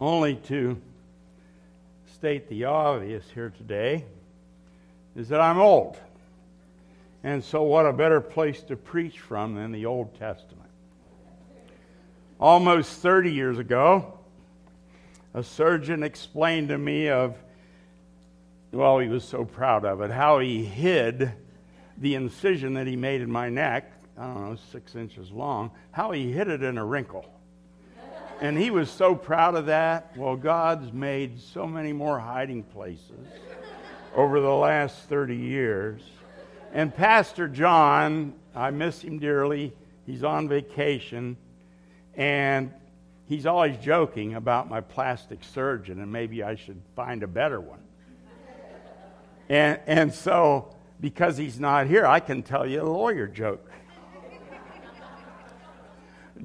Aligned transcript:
Only 0.00 0.36
to 0.46 0.80
state 2.14 2.48
the 2.48 2.64
obvious 2.64 3.24
here 3.34 3.50
today 3.50 4.06
is 5.14 5.28
that 5.28 5.40
I'm 5.40 5.58
old. 5.58 5.98
And 7.22 7.44
so, 7.44 7.62
what 7.64 7.84
a 7.84 7.92
better 7.92 8.20
place 8.22 8.62
to 8.62 8.76
preach 8.76 9.20
from 9.20 9.56
than 9.56 9.72
the 9.72 9.84
Old 9.84 10.18
Testament? 10.18 10.70
Almost 12.40 13.02
30 13.02 13.30
years 13.30 13.58
ago, 13.58 14.18
a 15.34 15.42
surgeon 15.42 16.02
explained 16.02 16.68
to 16.68 16.78
me 16.78 17.10
of, 17.10 17.36
well, 18.72 18.98
he 19.00 19.08
was 19.08 19.22
so 19.22 19.44
proud 19.44 19.84
of 19.84 20.00
it, 20.00 20.10
how 20.10 20.38
he 20.38 20.64
hid 20.64 21.30
the 21.98 22.14
incision 22.14 22.72
that 22.74 22.86
he 22.86 22.96
made 22.96 23.20
in 23.20 23.30
my 23.30 23.50
neck, 23.50 23.92
I 24.16 24.24
don't 24.24 24.50
know, 24.50 24.56
six 24.72 24.94
inches 24.94 25.30
long, 25.30 25.72
how 25.92 26.12
he 26.12 26.32
hid 26.32 26.48
it 26.48 26.62
in 26.62 26.78
a 26.78 26.84
wrinkle. 26.84 27.26
And 28.40 28.56
he 28.56 28.70
was 28.70 28.90
so 28.90 29.14
proud 29.14 29.54
of 29.54 29.66
that. 29.66 30.16
Well, 30.16 30.34
God's 30.34 30.92
made 30.92 31.38
so 31.40 31.66
many 31.66 31.92
more 31.92 32.18
hiding 32.18 32.62
places 32.62 33.26
over 34.16 34.40
the 34.40 34.48
last 34.48 34.98
30 35.10 35.36
years. 35.36 36.00
And 36.72 36.94
Pastor 36.94 37.48
John, 37.48 38.32
I 38.54 38.70
miss 38.70 39.02
him 39.02 39.18
dearly. 39.18 39.74
He's 40.06 40.24
on 40.24 40.48
vacation. 40.48 41.36
And 42.14 42.72
he's 43.26 43.44
always 43.44 43.76
joking 43.76 44.34
about 44.34 44.70
my 44.70 44.80
plastic 44.80 45.44
surgeon, 45.44 46.00
and 46.00 46.10
maybe 46.10 46.42
I 46.42 46.54
should 46.54 46.80
find 46.96 47.22
a 47.22 47.28
better 47.28 47.60
one. 47.60 47.80
And, 49.50 49.80
and 49.86 50.14
so, 50.14 50.74
because 50.98 51.36
he's 51.36 51.60
not 51.60 51.88
here, 51.88 52.06
I 52.06 52.20
can 52.20 52.42
tell 52.42 52.66
you 52.66 52.80
a 52.80 52.84
lawyer 52.84 53.26
joke. 53.26 53.70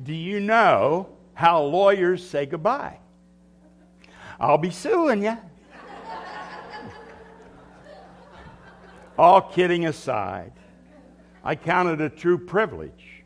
Do 0.03 0.13
you 0.13 0.41
know 0.41 1.14
how 1.35 1.61
lawyers 1.61 2.27
say 2.27 2.47
goodbye. 2.47 2.97
I'll 4.39 4.57
be 4.57 4.71
suing 4.71 5.23
you. 5.23 5.37
All 9.17 9.41
kidding 9.41 9.85
aside, 9.85 10.51
I 11.43 11.55
count 11.55 11.89
it 11.89 12.01
a 12.01 12.09
true 12.09 12.37
privilege 12.37 13.23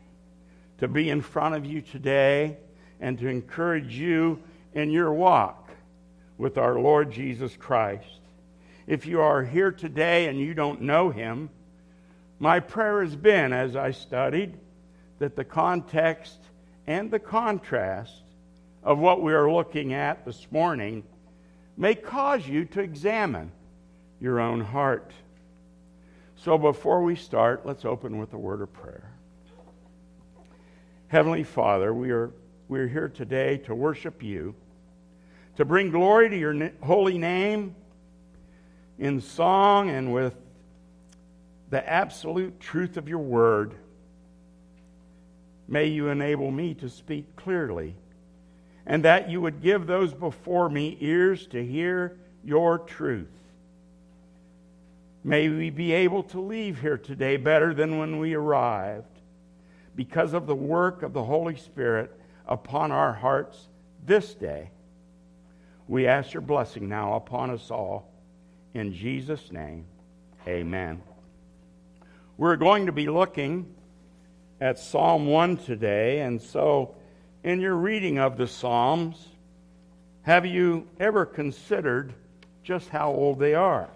to 0.78 0.86
be 0.86 1.10
in 1.10 1.20
front 1.20 1.54
of 1.54 1.64
you 1.64 1.80
today 1.80 2.58
and 3.00 3.18
to 3.18 3.28
encourage 3.28 3.94
you 3.94 4.40
in 4.74 4.90
your 4.90 5.12
walk 5.12 5.70
with 6.38 6.58
our 6.58 6.78
Lord 6.78 7.10
Jesus 7.10 7.56
Christ. 7.56 8.20
If 8.86 9.06
you 9.06 9.20
are 9.20 9.42
here 9.42 9.72
today 9.72 10.28
and 10.28 10.38
you 10.38 10.54
don't 10.54 10.82
know 10.82 11.10
him, 11.10 11.50
my 12.38 12.60
prayer 12.60 13.02
has 13.02 13.16
been 13.16 13.52
as 13.52 13.76
I 13.76 13.90
studied 13.90 14.58
that 15.18 15.36
the 15.36 15.44
context 15.44 16.38
and 16.90 17.08
the 17.08 17.20
contrast 17.20 18.24
of 18.82 18.98
what 18.98 19.22
we 19.22 19.32
are 19.32 19.48
looking 19.48 19.92
at 19.92 20.24
this 20.24 20.48
morning 20.50 21.04
may 21.76 21.94
cause 21.94 22.48
you 22.48 22.64
to 22.64 22.80
examine 22.80 23.52
your 24.20 24.40
own 24.40 24.60
heart. 24.60 25.12
So 26.34 26.58
before 26.58 27.04
we 27.04 27.14
start, 27.14 27.64
let's 27.64 27.84
open 27.84 28.18
with 28.18 28.32
a 28.32 28.38
word 28.38 28.60
of 28.60 28.72
prayer. 28.72 29.08
Heavenly 31.06 31.44
Father, 31.44 31.94
we 31.94 32.10
are, 32.10 32.32
we 32.66 32.80
are 32.80 32.88
here 32.88 33.08
today 33.08 33.58
to 33.58 33.74
worship 33.74 34.20
you, 34.20 34.56
to 35.58 35.64
bring 35.64 35.92
glory 35.92 36.28
to 36.28 36.36
your 36.36 36.72
holy 36.82 37.18
name 37.18 37.76
in 38.98 39.20
song 39.20 39.90
and 39.90 40.12
with 40.12 40.34
the 41.68 41.88
absolute 41.88 42.58
truth 42.58 42.96
of 42.96 43.08
your 43.08 43.20
word. 43.20 43.76
May 45.70 45.86
you 45.86 46.08
enable 46.08 46.50
me 46.50 46.74
to 46.74 46.88
speak 46.88 47.36
clearly, 47.36 47.94
and 48.84 49.04
that 49.04 49.30
you 49.30 49.40
would 49.40 49.62
give 49.62 49.86
those 49.86 50.12
before 50.12 50.68
me 50.68 50.98
ears 51.00 51.46
to 51.46 51.64
hear 51.64 52.18
your 52.44 52.80
truth. 52.80 53.30
May 55.22 55.48
we 55.48 55.70
be 55.70 55.92
able 55.92 56.24
to 56.24 56.40
leave 56.40 56.80
here 56.80 56.98
today 56.98 57.36
better 57.36 57.72
than 57.72 57.98
when 57.98 58.18
we 58.18 58.34
arrived 58.34 59.20
because 59.94 60.32
of 60.32 60.48
the 60.48 60.56
work 60.56 61.04
of 61.04 61.12
the 61.12 61.22
Holy 61.22 61.56
Spirit 61.56 62.10
upon 62.48 62.90
our 62.90 63.12
hearts 63.12 63.68
this 64.04 64.34
day. 64.34 64.70
We 65.86 66.08
ask 66.08 66.34
your 66.34 66.40
blessing 66.40 66.88
now 66.88 67.14
upon 67.14 67.50
us 67.50 67.70
all. 67.70 68.10
In 68.74 68.92
Jesus' 68.92 69.52
name, 69.52 69.84
amen. 70.48 71.00
We're 72.36 72.56
going 72.56 72.86
to 72.86 72.92
be 72.92 73.08
looking 73.08 73.72
at 74.60 74.78
Psalm 74.78 75.26
1 75.26 75.56
today. 75.58 76.20
And 76.20 76.40
so, 76.40 76.94
in 77.42 77.60
your 77.60 77.74
reading 77.74 78.18
of 78.18 78.36
the 78.36 78.46
Psalms, 78.46 79.16
have 80.22 80.44
you 80.44 80.86
ever 80.98 81.24
considered 81.24 82.12
just 82.62 82.88
how 82.90 83.10
old 83.10 83.38
they 83.38 83.54
are? 83.54 83.88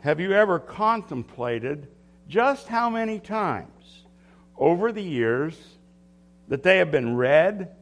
Have 0.00 0.20
you 0.20 0.32
ever 0.32 0.58
contemplated 0.58 1.88
just 2.28 2.68
how 2.68 2.90
many 2.90 3.18
times 3.18 4.04
over 4.56 4.92
the 4.92 5.02
years 5.02 5.58
that 6.48 6.62
they 6.62 6.78
have 6.78 6.90
been 6.90 7.16
read 7.16 7.74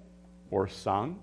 or 0.51 0.69
sung? 0.69 1.19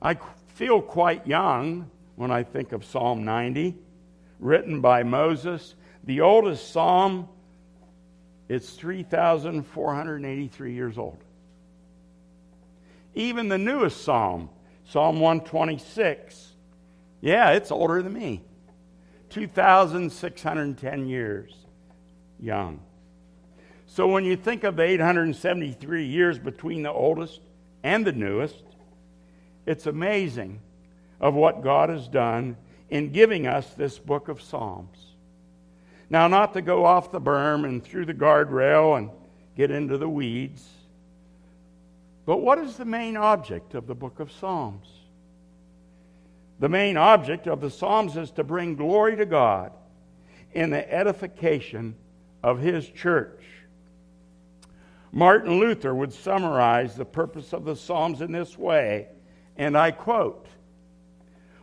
I 0.00 0.16
feel 0.54 0.80
quite 0.80 1.26
young 1.26 1.90
when 2.14 2.30
I 2.30 2.44
think 2.44 2.72
of 2.72 2.84
Psalm 2.84 3.24
90, 3.24 3.76
written 4.38 4.80
by 4.80 5.02
Moses 5.02 5.74
the 6.08 6.22
oldest 6.22 6.72
psalm, 6.72 7.28
it's 8.48 8.70
3,483 8.70 10.72
years 10.72 10.96
old. 10.96 11.18
Even 13.14 13.50
the 13.50 13.58
newest 13.58 14.02
psalm, 14.02 14.48
Psalm 14.86 15.20
126, 15.20 16.54
yeah, 17.20 17.50
it's 17.50 17.70
older 17.70 18.02
than 18.02 18.14
me. 18.14 18.42
2,610 19.28 21.06
years 21.06 21.54
young. 22.40 22.80
So 23.84 24.08
when 24.08 24.24
you 24.24 24.34
think 24.34 24.64
of 24.64 24.76
the 24.76 24.84
873 24.84 26.06
years 26.06 26.38
between 26.38 26.84
the 26.84 26.90
oldest 26.90 27.42
and 27.82 28.06
the 28.06 28.12
newest, 28.12 28.64
it's 29.66 29.86
amazing 29.86 30.60
of 31.20 31.34
what 31.34 31.62
God 31.62 31.90
has 31.90 32.08
done 32.08 32.56
in 32.88 33.12
giving 33.12 33.46
us 33.46 33.68
this 33.74 33.98
book 33.98 34.28
of 34.28 34.40
Psalms. 34.40 35.07
Now, 36.10 36.26
not 36.26 36.54
to 36.54 36.62
go 36.62 36.84
off 36.84 37.12
the 37.12 37.20
berm 37.20 37.64
and 37.64 37.84
through 37.84 38.06
the 38.06 38.14
guardrail 38.14 38.96
and 38.96 39.10
get 39.56 39.70
into 39.70 39.98
the 39.98 40.08
weeds, 40.08 40.66
but 42.24 42.38
what 42.38 42.58
is 42.58 42.76
the 42.76 42.84
main 42.84 43.16
object 43.16 43.74
of 43.74 43.86
the 43.86 43.94
book 43.94 44.20
of 44.20 44.32
Psalms? 44.32 44.86
The 46.60 46.68
main 46.68 46.96
object 46.96 47.46
of 47.46 47.60
the 47.60 47.70
Psalms 47.70 48.16
is 48.16 48.30
to 48.32 48.44
bring 48.44 48.74
glory 48.74 49.16
to 49.16 49.26
God 49.26 49.72
in 50.52 50.70
the 50.70 50.92
edification 50.92 51.94
of 52.42 52.58
His 52.58 52.88
church. 52.88 53.42
Martin 55.12 55.58
Luther 55.58 55.94
would 55.94 56.12
summarize 56.12 56.94
the 56.94 57.04
purpose 57.04 57.52
of 57.52 57.64
the 57.64 57.76
Psalms 57.76 58.20
in 58.20 58.32
this 58.32 58.58
way, 58.58 59.08
and 59.56 59.76
I 59.76 59.90
quote 59.90 60.46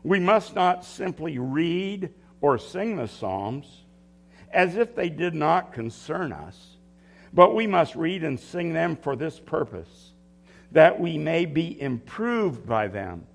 We 0.03 0.19
must 0.19 0.55
not 0.55 0.85
simply 0.85 1.37
read 1.37 2.11
or 2.41 2.57
sing 2.57 2.95
the 2.95 3.07
Psalms 3.07 3.84
as 4.55 4.77
if 4.77 4.95
they 4.95 5.09
did 5.09 5.35
not 5.35 5.73
concern 5.73 6.31
us. 6.31 6.77
But 7.33 7.53
we 7.53 7.67
must 7.67 7.95
read 7.95 8.23
and 8.23 8.39
sing 8.39 8.73
them 8.73 8.95
for 8.95 9.17
this 9.17 9.37
purpose, 9.37 10.13
that 10.71 10.99
we 10.99 11.17
may 11.17 11.45
be 11.45 11.79
improved 11.79 12.65
by 12.65 12.87
them, 12.87 13.27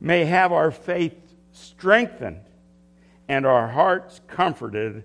may 0.00 0.24
have 0.24 0.50
our 0.50 0.70
faith 0.70 1.14
strengthened, 1.52 2.40
and 3.28 3.46
our 3.46 3.68
hearts 3.68 4.22
comforted 4.26 5.04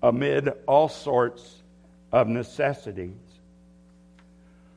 amid 0.00 0.48
all 0.66 0.88
sorts 0.88 1.62
of 2.12 2.28
necessities. 2.28 3.16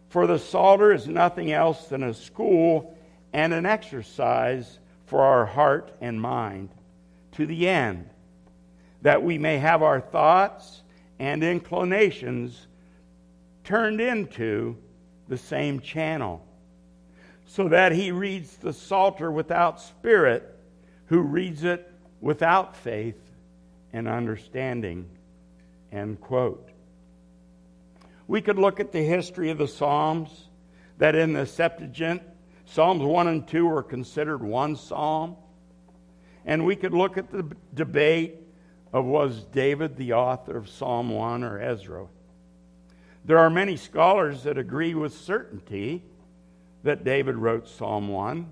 For 0.10 0.26
the 0.26 0.40
Psalter 0.40 0.92
is 0.92 1.08
nothing 1.08 1.52
else 1.52 1.86
than 1.86 2.02
a 2.02 2.14
school 2.14 2.98
and 3.32 3.54
an 3.54 3.68
exercise 3.68 4.80
for 5.06 5.22
our 5.22 5.46
heart 5.46 5.96
and 6.02 6.20
mind, 6.20 6.70
to 7.34 7.46
the 7.46 7.70
end 7.70 8.10
that 9.02 9.24
we 9.24 9.38
may 9.38 9.58
have 9.58 9.82
our 9.82 10.00
thoughts 10.00 10.84
and 11.20 11.44
inclinations 11.44 12.68
turned 13.64 14.02
into 14.02 14.78
the 15.28 15.38
same 15.38 15.80
channel, 15.80 16.46
so 17.46 17.68
that 17.68 17.92
he 17.92 18.12
reads 18.12 18.58
the 18.58 18.74
Psalter 18.74 19.32
without 19.32 19.80
spirit, 19.80 20.58
who 21.06 21.22
reads 21.22 21.64
it 21.64 21.92
without 22.20 22.76
faith 22.76 23.20
and 23.94 24.08
understanding. 24.08 25.10
End 25.92 26.20
quote. 26.22 26.70
We 28.28 28.42
could 28.42 28.58
look 28.58 28.80
at 28.80 28.92
the 28.92 29.04
history 29.04 29.50
of 29.50 29.58
the 29.58 29.68
Psalms, 29.68 30.48
that 30.98 31.16
in 31.16 31.34
the 31.34 31.46
Septuagint, 31.46 32.22
Psalms 32.66 33.02
1 33.02 33.28
and 33.28 33.48
2 33.48 33.70
are 33.70 33.84
considered 33.84 34.42
one 34.42 34.76
psalm. 34.76 35.36
And 36.46 36.66
we 36.66 36.76
could 36.76 36.94
look 36.94 37.18
at 37.18 37.30
the 37.30 37.44
debate 37.74 38.41
of 38.94 39.06
was 39.06 39.44
David 39.46 39.96
the 39.96 40.14
author 40.14 40.58
of 40.58 40.70
Psalm 40.70 41.10
1 41.10 41.44
or 41.44 41.60
Ezra. 41.60 42.08
There 43.24 43.38
are 43.38 43.50
many 43.50 43.78
scholars 43.78 44.44
that 44.44 44.58
agree 44.58 44.94
with 44.96 45.14
certainty 45.14 46.04
that 46.84 47.04
David 47.04 47.36
wrote 47.36 47.68
Psalm 47.68 48.08
1, 48.08 48.52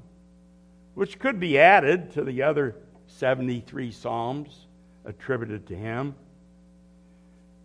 which 0.94 1.19
could 1.19 1.39
be 1.39 1.57
added 1.57 2.12
to 2.13 2.24
the 2.24 2.44
other 2.44 2.75
73 3.07 3.91
Psalms 3.91 4.68
attributed 5.06 5.68
to 5.68 5.75
him. 5.75 6.15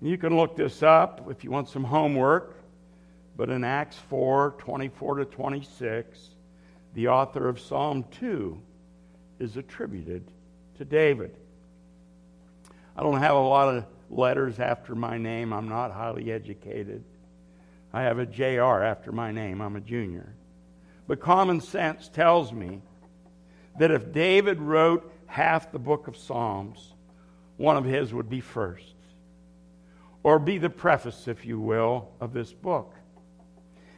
You 0.01 0.19
can 0.19 0.37
look 0.37 0.57
this 0.57 0.83
up 0.83 1.29
if 1.31 1.45
you 1.45 1.51
want 1.51 1.69
some 1.69 1.85
homework, 1.85 2.57
but 3.37 3.51
in 3.51 3.65
Acts 3.65 3.99
4 4.09 4.55
24 4.59 5.17
to 5.17 5.25
26, 5.25 6.31
the 6.95 7.09
author 7.09 7.49
of 7.49 7.61
Psalm 7.61 8.05
2 8.13 8.61
is 9.39 9.57
attributed 9.57 10.25
to 10.79 10.85
David. 10.85 11.37
I 12.97 13.03
don't 13.03 13.21
have 13.21 13.35
a 13.37 13.41
lot 13.41 13.75
of 13.75 13.85
letters 14.11 14.61
after 14.61 14.95
my 14.95 15.19
name. 15.19 15.53
I'm 15.53 15.69
not 15.69 15.93
highly 15.93 16.31
educated. 16.31 17.05
I 17.93 18.03
have 18.03 18.19
a 18.19 18.27
JR 18.27 18.83
after 18.83 19.13
my 19.13 19.33
name. 19.33 19.61
I'm 19.61 19.77
a 19.77 19.81
junior. 19.81 20.35
But 21.07 21.21
common 21.21 21.61
sense 21.61 22.09
tells 22.09 22.53
me 22.53 22.83
that 23.79 23.91
if 23.91 24.13
David 24.13 24.61
wrote 24.61 25.13
half 25.27 25.73
the 25.73 25.79
book 25.79 26.09
of 26.09 26.17
Psalms, 26.17 26.95
one 27.57 27.77
of 27.77 27.85
his 27.85 28.13
would 28.15 28.29
be 28.29 28.41
first, 28.41 28.95
or 30.23 30.39
be 30.39 30.59
the 30.59 30.71
preface, 30.71 31.29
if 31.29 31.45
you 31.45 31.61
will, 31.61 32.11
of 32.21 32.33
this 32.33 32.53
book. 32.53 32.95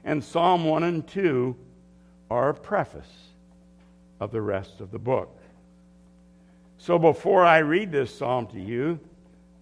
And 0.04 0.22
Psalm 0.22 0.64
1 0.64 0.82
and 0.82 1.06
2 1.06 1.56
are 2.30 2.50
a 2.50 2.54
preface 2.54 3.30
of 4.20 4.32
the 4.32 4.42
rest 4.42 4.80
of 4.80 4.90
the 4.90 4.98
book. 4.98 5.40
So 6.78 6.98
before 6.98 7.44
I 7.44 7.58
read 7.58 7.90
this 7.90 8.16
psalm 8.16 8.46
to 8.48 8.60
you, 8.60 9.00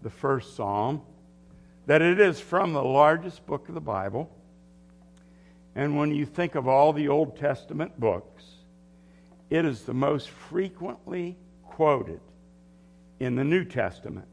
the 0.02 0.10
first 0.10 0.56
psalm, 0.56 1.02
that 1.86 2.02
it 2.02 2.20
is 2.20 2.40
from 2.40 2.72
the 2.72 2.82
largest 2.82 3.46
book 3.46 3.68
of 3.68 3.74
the 3.74 3.80
Bible. 3.80 4.30
And 5.74 5.96
when 5.96 6.14
you 6.14 6.26
think 6.26 6.54
of 6.54 6.68
all 6.68 6.92
the 6.92 7.08
Old 7.08 7.36
Testament 7.36 7.98
books, 7.98 8.44
it 9.50 9.64
is 9.64 9.82
the 9.82 9.94
most 9.94 10.30
frequently 10.30 11.36
quoted 11.64 12.20
in 13.20 13.36
the 13.36 13.44
New 13.44 13.64
Testament. 13.64 14.28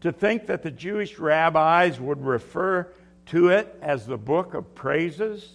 To 0.00 0.12
think 0.12 0.46
that 0.46 0.62
the 0.62 0.70
Jewish 0.70 1.18
rabbis 1.18 2.00
would 2.00 2.24
refer 2.24 2.92
to 3.26 3.48
it 3.48 3.76
as 3.80 4.06
the 4.06 4.18
book 4.18 4.54
of 4.54 4.74
praises, 4.74 5.48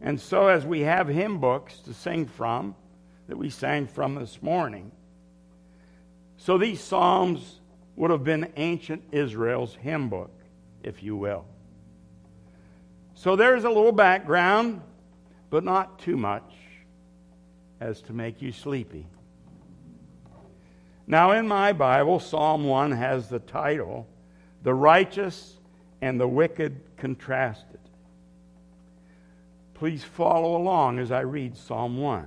and 0.00 0.20
so 0.20 0.48
as 0.48 0.64
we 0.64 0.80
have 0.80 1.08
hymn 1.08 1.38
books 1.38 1.78
to 1.80 1.94
sing 1.94 2.26
from, 2.26 2.74
that 3.28 3.36
we 3.36 3.50
sang 3.50 3.86
from 3.86 4.14
this 4.14 4.42
morning. 4.42 4.92
So 6.36 6.58
these 6.58 6.80
Psalms 6.80 7.60
would 7.96 8.10
have 8.10 8.24
been 8.24 8.52
ancient 8.56 9.02
Israel's 9.12 9.74
hymn 9.76 10.08
book, 10.08 10.32
if 10.82 11.02
you 11.02 11.16
will. 11.16 11.46
So 13.14 13.36
there's 13.36 13.64
a 13.64 13.68
little 13.70 13.92
background, 13.92 14.82
but 15.48 15.64
not 15.64 15.98
too 15.98 16.16
much 16.16 16.52
as 17.80 18.02
to 18.02 18.12
make 18.12 18.42
you 18.42 18.52
sleepy. 18.52 19.06
Now, 21.06 21.32
in 21.32 21.46
my 21.46 21.72
Bible, 21.72 22.18
Psalm 22.18 22.64
1 22.64 22.92
has 22.92 23.28
the 23.28 23.38
title, 23.38 24.06
The 24.62 24.74
Righteous 24.74 25.58
and 26.00 26.18
the 26.18 26.28
Wicked 26.28 26.80
Contrasted. 26.96 27.78
Please 29.74 30.02
follow 30.02 30.56
along 30.56 30.98
as 30.98 31.12
I 31.12 31.20
read 31.20 31.56
Psalm 31.56 31.98
1. 31.98 32.26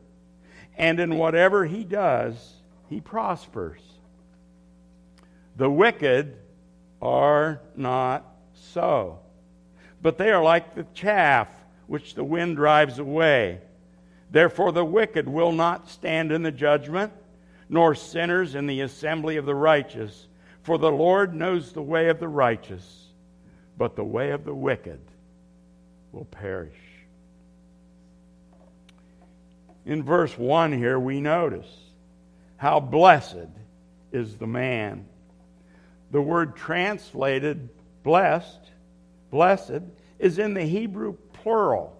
and 0.81 0.99
in 0.99 1.15
whatever 1.15 1.63
he 1.63 1.83
does, 1.83 2.55
he 2.89 2.99
prospers. 2.99 3.81
The 5.55 5.69
wicked 5.69 6.35
are 6.99 7.61
not 7.75 8.25
so, 8.53 9.19
but 10.01 10.17
they 10.17 10.31
are 10.31 10.41
like 10.41 10.73
the 10.73 10.87
chaff 10.95 11.49
which 11.85 12.15
the 12.15 12.23
wind 12.23 12.55
drives 12.55 12.97
away. 12.97 13.59
Therefore, 14.31 14.71
the 14.71 14.83
wicked 14.83 15.29
will 15.29 15.51
not 15.51 15.87
stand 15.87 16.31
in 16.31 16.41
the 16.41 16.51
judgment, 16.51 17.13
nor 17.69 17.93
sinners 17.93 18.55
in 18.55 18.65
the 18.65 18.81
assembly 18.81 19.37
of 19.37 19.45
the 19.45 19.53
righteous. 19.53 20.27
For 20.63 20.79
the 20.79 20.91
Lord 20.91 21.35
knows 21.35 21.73
the 21.73 21.83
way 21.83 22.09
of 22.09 22.19
the 22.19 22.27
righteous, 22.27 23.09
but 23.77 23.95
the 23.95 24.03
way 24.03 24.31
of 24.31 24.45
the 24.45 24.55
wicked 24.55 24.99
will 26.11 26.25
perish 26.25 26.90
in 29.85 30.03
verse 30.03 30.37
1 30.37 30.73
here, 30.73 30.99
we 30.99 31.21
notice 31.21 31.67
how 32.57 32.79
blessed 32.79 33.47
is 34.11 34.37
the 34.37 34.47
man. 34.47 35.05
The 36.11 36.21
word 36.21 36.55
translated 36.55 37.69
blessed, 38.03 38.59
blessed, 39.31 39.81
is 40.19 40.37
in 40.37 40.53
the 40.53 40.63
Hebrew 40.63 41.15
plural, 41.33 41.97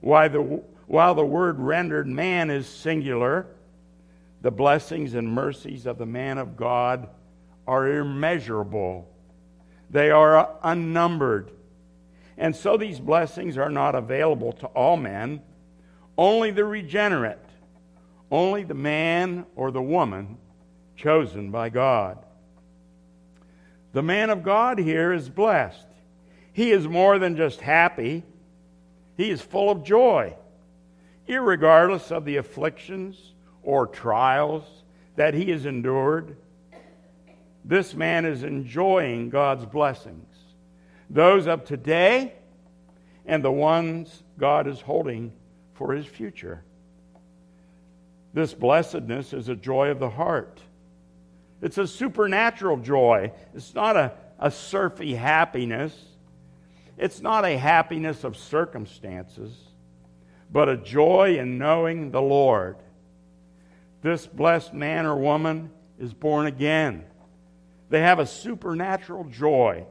while 0.00 0.28
the, 0.28 0.40
while 0.86 1.14
the 1.14 1.24
word 1.24 1.60
rendered 1.60 2.08
man 2.08 2.50
is 2.50 2.66
singular. 2.66 3.46
The 4.40 4.50
blessings 4.50 5.14
and 5.14 5.32
mercies 5.32 5.86
of 5.86 5.98
the 5.98 6.06
man 6.06 6.38
of 6.38 6.56
God 6.56 7.08
are 7.66 7.86
immeasurable, 7.86 9.08
they 9.90 10.10
are 10.10 10.50
unnumbered. 10.64 11.52
And 12.38 12.56
so 12.56 12.76
these 12.76 12.98
blessings 12.98 13.56
are 13.56 13.68
not 13.68 13.94
available 13.94 14.52
to 14.54 14.66
all 14.68 14.96
men 14.96 15.42
only 16.16 16.50
the 16.50 16.64
regenerate, 16.64 17.38
only 18.30 18.64
the 18.64 18.74
man 18.74 19.46
or 19.56 19.70
the 19.70 19.82
woman 19.82 20.38
chosen 20.96 21.50
by 21.50 21.68
God. 21.68 22.18
The 23.92 24.02
man 24.02 24.30
of 24.30 24.42
God 24.42 24.78
here 24.78 25.12
is 25.12 25.28
blessed. 25.28 25.86
He 26.52 26.70
is 26.70 26.86
more 26.86 27.18
than 27.18 27.36
just 27.36 27.60
happy, 27.60 28.22
he 29.16 29.30
is 29.30 29.40
full 29.40 29.70
of 29.70 29.84
joy, 29.84 30.34
regardless 31.28 32.10
of 32.10 32.24
the 32.24 32.36
afflictions 32.36 33.32
or 33.62 33.86
trials 33.86 34.64
that 35.16 35.34
he 35.34 35.50
has 35.50 35.64
endured. 35.64 36.36
This 37.64 37.94
man 37.94 38.24
is 38.24 38.42
enjoying 38.42 39.30
God's 39.30 39.64
blessings, 39.64 40.34
those 41.08 41.46
of 41.46 41.64
today 41.64 42.34
and 43.24 43.44
the 43.44 43.52
ones 43.52 44.22
God 44.38 44.66
is 44.66 44.80
holding 44.80 45.32
for 45.74 45.92
his 45.92 46.06
future. 46.06 46.64
This 48.32 48.54
blessedness 48.54 49.32
is 49.32 49.48
a 49.48 49.56
joy 49.56 49.88
of 49.88 49.98
the 49.98 50.10
heart. 50.10 50.60
It's 51.60 51.78
a 51.78 51.86
supernatural 51.86 52.78
joy. 52.78 53.32
It's 53.54 53.74
not 53.74 53.96
a, 53.96 54.12
a 54.38 54.50
surfy 54.50 55.14
happiness. 55.14 55.96
It's 56.96 57.20
not 57.20 57.44
a 57.44 57.56
happiness 57.56 58.24
of 58.24 58.36
circumstances, 58.36 59.54
but 60.50 60.68
a 60.68 60.76
joy 60.76 61.38
in 61.38 61.58
knowing 61.58 62.10
the 62.10 62.22
Lord. 62.22 62.76
This 64.02 64.26
blessed 64.26 64.74
man 64.74 65.06
or 65.06 65.16
woman 65.16 65.70
is 65.98 66.12
born 66.12 66.46
again. 66.46 67.04
They 67.88 68.00
have 68.00 68.18
a 68.18 68.26
supernatural 68.26 69.24
joy 69.24 69.86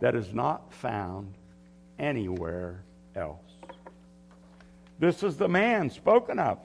that 0.00 0.14
is 0.14 0.34
not 0.34 0.74
found 0.74 1.34
anywhere 1.98 2.82
else. 3.14 3.51
This 5.02 5.24
is 5.24 5.36
the 5.36 5.48
man 5.48 5.90
spoken 5.90 6.38
of 6.38 6.60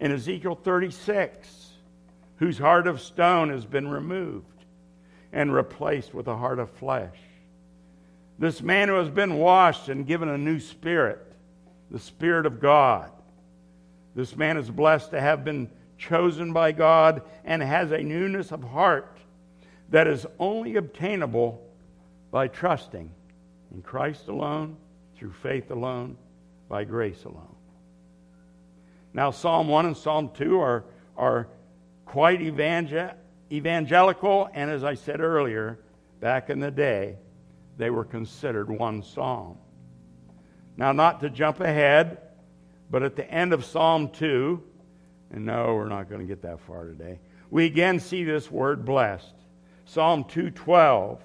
in 0.00 0.10
Ezekiel 0.10 0.56
36, 0.56 1.70
whose 2.38 2.58
heart 2.58 2.88
of 2.88 3.00
stone 3.00 3.50
has 3.50 3.64
been 3.64 3.86
removed 3.86 4.64
and 5.32 5.54
replaced 5.54 6.12
with 6.12 6.26
a 6.26 6.36
heart 6.36 6.58
of 6.58 6.68
flesh. 6.68 7.14
This 8.40 8.60
man 8.60 8.88
who 8.88 8.96
has 8.96 9.08
been 9.08 9.34
washed 9.34 9.88
and 9.88 10.04
given 10.04 10.28
a 10.28 10.36
new 10.36 10.58
spirit, 10.58 11.24
the 11.92 12.00
Spirit 12.00 12.44
of 12.44 12.58
God. 12.58 13.12
This 14.16 14.34
man 14.34 14.56
is 14.56 14.68
blessed 14.68 15.12
to 15.12 15.20
have 15.20 15.44
been 15.44 15.70
chosen 15.98 16.52
by 16.52 16.72
God 16.72 17.22
and 17.44 17.62
has 17.62 17.92
a 17.92 18.02
newness 18.02 18.50
of 18.50 18.64
heart 18.64 19.20
that 19.90 20.08
is 20.08 20.26
only 20.40 20.74
obtainable 20.74 21.64
by 22.32 22.48
trusting 22.48 23.12
in 23.72 23.82
Christ 23.82 24.26
alone 24.26 24.76
through 25.16 25.34
faith 25.34 25.70
alone, 25.70 26.16
by 26.68 26.84
grace 26.84 27.24
alone. 27.24 27.54
Now, 29.12 29.30
Psalm 29.30 29.68
1 29.68 29.86
and 29.86 29.96
Psalm 29.96 30.30
2 30.34 30.60
are, 30.60 30.84
are 31.16 31.48
quite 32.04 32.42
evangel- 32.42 33.12
evangelical, 33.50 34.48
and 34.52 34.70
as 34.70 34.84
I 34.84 34.94
said 34.94 35.20
earlier, 35.20 35.78
back 36.20 36.50
in 36.50 36.60
the 36.60 36.70
day, 36.70 37.16
they 37.76 37.90
were 37.90 38.04
considered 38.04 38.70
one 38.70 39.02
psalm. 39.02 39.58
Now, 40.76 40.92
not 40.92 41.20
to 41.20 41.30
jump 41.30 41.60
ahead, 41.60 42.18
but 42.90 43.02
at 43.02 43.16
the 43.16 43.28
end 43.30 43.52
of 43.52 43.64
Psalm 43.64 44.10
2, 44.10 44.62
and 45.30 45.46
no, 45.46 45.74
we're 45.74 45.88
not 45.88 46.08
going 46.08 46.20
to 46.20 46.26
get 46.26 46.42
that 46.42 46.60
far 46.60 46.84
today, 46.84 47.18
we 47.50 47.66
again 47.66 48.00
see 48.00 48.24
this 48.24 48.50
word 48.50 48.84
blessed. 48.84 49.34
Psalm 49.86 50.24
212. 50.24 51.22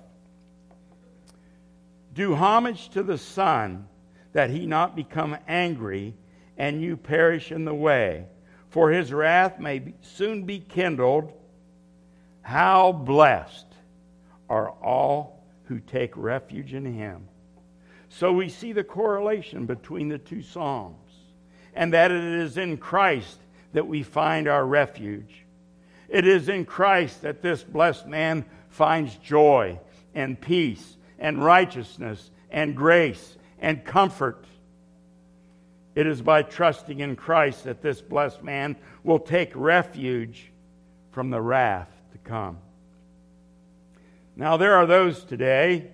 Do 2.14 2.36
homage 2.36 2.90
to 2.90 3.04
the 3.04 3.18
Son, 3.18 3.88
that 4.34 4.50
he 4.50 4.66
not 4.66 4.96
become 4.96 5.38
angry 5.48 6.14
and 6.58 6.82
you 6.82 6.98
perish 6.98 7.52
in 7.52 7.66
the 7.66 7.74
way, 7.74 8.26
for 8.70 8.92
his 8.92 9.12
wrath 9.12 9.60
may 9.60 9.94
soon 10.02 10.44
be 10.44 10.60
kindled. 10.60 11.34
How 12.42 12.92
blessed 12.92 13.68
are 14.50 14.70
all 14.70 15.44
who 15.66 15.80
take 15.80 16.16
refuge 16.16 16.74
in 16.74 16.86
him. 16.86 17.28
So 18.10 18.34
we 18.34 18.50
see 18.50 18.74
the 18.74 18.84
correlation 18.84 19.66
between 19.66 20.10
the 20.10 20.18
two 20.18 20.42
Psalms, 20.42 21.12
and 21.74 21.94
that 21.94 22.12
it 22.12 22.24
is 22.24 22.58
in 22.58 22.78
Christ 22.78 23.40
that 23.74 23.88
we 23.88 24.04
find 24.04 24.48
our 24.48 24.66
refuge. 24.66 25.46
It 26.10 26.28
is 26.28 26.50
in 26.50 26.66
Christ 26.66 27.22
that 27.22 27.42
this 27.42 27.64
blessed 27.64 28.06
man 28.08 28.44
finds 28.70 29.16
joy 29.16 29.80
and 30.14 30.40
peace 30.40 30.98
and 31.18 31.44
righteousness 31.44 32.32
and 32.50 32.76
grace 32.76 33.38
and 33.62 33.86
comfort. 33.86 34.46
It 35.94 36.08
is 36.08 36.22
by 36.22 36.42
trusting 36.44 37.00
in 37.00 37.16
Christ 37.16 37.66
that 37.66 37.82
this 37.82 38.02
blessed 38.02 38.44
man 38.44 38.76
will 39.04 39.20
take 39.20 39.52
refuge 39.56 40.52
from 41.12 41.30
the 41.30 41.42
wrath 41.42 41.90
to 42.14 42.18
come. 42.18 42.58
Now, 44.36 44.58
there 44.58 44.76
are 44.76 44.86
those 44.86 45.24
today 45.24 45.92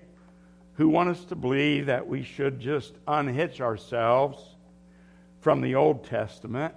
who 0.76 0.90
want 0.90 1.10
us 1.10 1.26
to 1.26 1.36
believe 1.36 1.88
that 1.88 2.08
we 2.08 2.24
should 2.24 2.60
just 2.60 2.94
unhitch 3.08 3.60
ourselves 3.60 4.42
from 5.42 5.62
the 5.62 5.76
Old 5.76 6.06
Testament, 6.06 6.76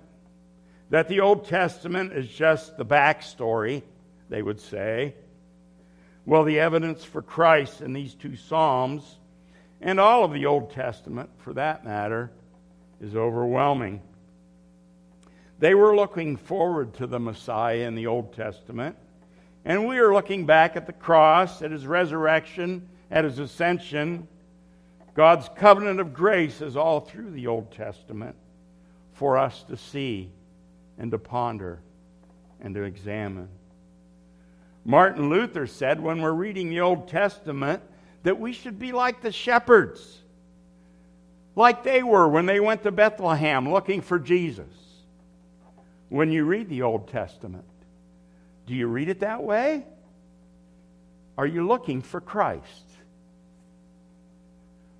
that 0.88 1.08
the 1.08 1.20
Old 1.20 1.46
Testament 1.46 2.14
is 2.14 2.26
just 2.26 2.76
the 2.78 2.84
backstory, 2.84 3.82
they 4.30 4.40
would 4.40 4.60
say. 4.60 5.14
Well, 6.24 6.44
the 6.44 6.60
evidence 6.60 7.04
for 7.04 7.20
Christ 7.20 7.82
in 7.82 7.92
these 7.92 8.14
two 8.14 8.36
Psalms, 8.36 9.18
and 9.80 9.98
all 9.98 10.24
of 10.24 10.32
the 10.32 10.46
Old 10.46 10.72
Testament 10.72 11.30
for 11.38 11.54
that 11.54 11.84
matter, 11.84 12.30
is 13.00 13.16
overwhelming. 13.16 14.02
They 15.58 15.74
were 15.74 15.96
looking 15.96 16.36
forward 16.36 16.94
to 16.94 17.06
the 17.06 17.20
Messiah 17.20 17.86
in 17.86 17.94
the 17.94 18.06
Old 18.06 18.34
Testament, 18.34 18.96
and 19.64 19.86
we 19.86 19.98
are 19.98 20.12
looking 20.12 20.46
back 20.46 20.76
at 20.76 20.86
the 20.86 20.92
cross, 20.92 21.62
at 21.62 21.70
his 21.70 21.86
resurrection, 21.86 22.88
at 23.10 23.24
his 23.24 23.38
ascension. 23.38 24.26
God's 25.14 25.48
covenant 25.56 26.00
of 26.00 26.14
grace 26.14 26.62
is 26.62 26.76
all 26.76 27.00
through 27.00 27.32
the 27.32 27.46
Old 27.46 27.72
Testament 27.72 28.36
for 29.12 29.36
us 29.36 29.62
to 29.64 29.76
see 29.76 30.30
and 30.98 31.10
to 31.10 31.18
ponder 31.18 31.80
and 32.60 32.74
to 32.74 32.82
examine. 32.82 33.48
Martin 34.84 35.28
Luther 35.28 35.66
said 35.66 36.00
when 36.00 36.22
we're 36.22 36.32
reading 36.32 36.70
the 36.70 36.80
Old 36.80 37.08
Testament 37.08 37.82
that 38.22 38.38
we 38.38 38.52
should 38.52 38.78
be 38.78 38.92
like 38.92 39.22
the 39.22 39.32
shepherds, 39.32 40.18
like 41.56 41.82
they 41.82 42.02
were 42.02 42.28
when 42.28 42.46
they 42.46 42.60
went 42.60 42.82
to 42.82 42.92
Bethlehem 42.92 43.70
looking 43.70 44.00
for 44.00 44.18
Jesus. 44.18 44.66
When 46.08 46.32
you 46.32 46.44
read 46.44 46.68
the 46.68 46.82
Old 46.82 47.08
Testament, 47.08 47.64
do 48.66 48.74
you 48.74 48.86
read 48.86 49.08
it 49.08 49.20
that 49.20 49.42
way? 49.42 49.84
Are 51.38 51.46
you 51.46 51.66
looking 51.66 52.02
for 52.02 52.20
Christ? 52.20 52.84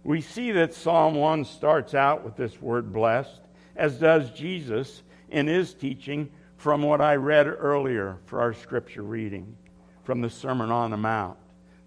We 0.03 0.23
see 0.23 0.53
that 0.53 0.73
Psalm 0.73 1.15
1 1.15 1.45
starts 1.45 1.95
out 1.95 2.25
with 2.25 2.37
this 2.37 2.61
word 2.61 2.93
blessed, 2.93 3.41
as 3.77 3.99
does 3.99 4.31
Jesus 4.31 5.03
in 5.29 5.47
his 5.47 5.75
teaching 5.75 6.31
from 6.57 6.83
what 6.83 7.01
I 7.01 7.17
read 7.17 7.47
earlier 7.47 8.19
for 8.27 8.41
our 8.41 8.55
scripture 8.55 9.03
reading 9.03 9.57
from 10.05 10.21
the 10.21 10.31
Sermon 10.31 10.71
on 10.71 10.91
the 10.91 10.97
Mount, 10.97 11.39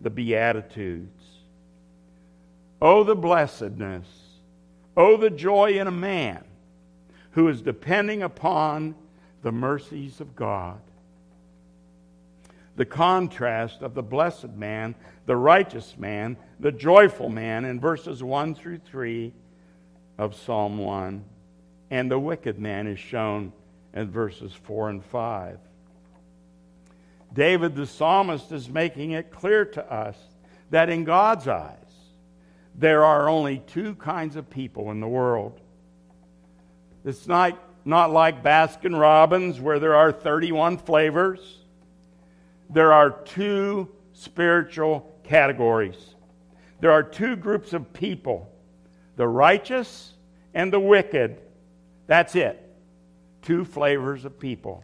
the 0.01 0.09
Beatitudes. 0.09 1.22
Oh, 2.85 3.05
the 3.05 3.15
blessedness. 3.15 4.05
Oh, 4.97 5.15
the 5.15 5.29
joy 5.29 5.79
in 5.79 5.87
a 5.87 5.91
man 5.91 6.43
who 7.31 7.47
is 7.47 7.61
depending 7.61 8.23
upon 8.23 8.93
the 9.41 9.53
mercies 9.53 10.19
of 10.19 10.35
God. 10.35 10.81
The 12.75 12.83
contrast 12.83 13.83
of 13.83 13.93
the 13.93 14.03
blessed 14.03 14.49
man, 14.49 14.95
the 15.25 15.37
righteous 15.37 15.95
man, 15.97 16.35
the 16.59 16.73
joyful 16.73 17.29
man 17.29 17.63
in 17.63 17.79
verses 17.79 18.21
1 18.21 18.53
through 18.53 18.79
3 18.79 19.31
of 20.17 20.35
Psalm 20.35 20.77
1, 20.77 21.23
and 21.89 22.11
the 22.11 22.19
wicked 22.19 22.59
man 22.59 22.87
is 22.87 22.99
shown 22.99 23.53
in 23.93 24.11
verses 24.11 24.51
4 24.51 24.89
and 24.89 25.05
5. 25.05 25.57
David 27.31 27.77
the 27.77 27.87
psalmist 27.87 28.51
is 28.51 28.67
making 28.67 29.11
it 29.11 29.31
clear 29.31 29.63
to 29.63 29.89
us 29.89 30.17
that 30.69 30.89
in 30.89 31.05
God's 31.05 31.47
eyes, 31.47 31.77
there 32.75 33.03
are 33.03 33.29
only 33.29 33.59
two 33.67 33.95
kinds 33.95 34.35
of 34.35 34.49
people 34.49 34.91
in 34.91 34.99
the 34.99 35.07
world. 35.07 35.59
It's 37.05 37.27
not, 37.27 37.57
not 37.85 38.11
like 38.11 38.43
Baskin 38.43 38.99
Robbins, 38.99 39.59
where 39.59 39.79
there 39.79 39.95
are 39.95 40.11
31 40.11 40.77
flavors. 40.77 41.59
There 42.69 42.93
are 42.93 43.11
two 43.11 43.89
spiritual 44.13 45.11
categories. 45.23 46.15
There 46.79 46.91
are 46.91 47.03
two 47.03 47.35
groups 47.35 47.73
of 47.73 47.93
people 47.93 48.49
the 49.15 49.27
righteous 49.27 50.13
and 50.55 50.73
the 50.73 50.79
wicked. 50.79 51.39
That's 52.07 52.35
it. 52.35 52.59
Two 53.43 53.63
flavors 53.63 54.25
of 54.25 54.39
people. 54.39 54.83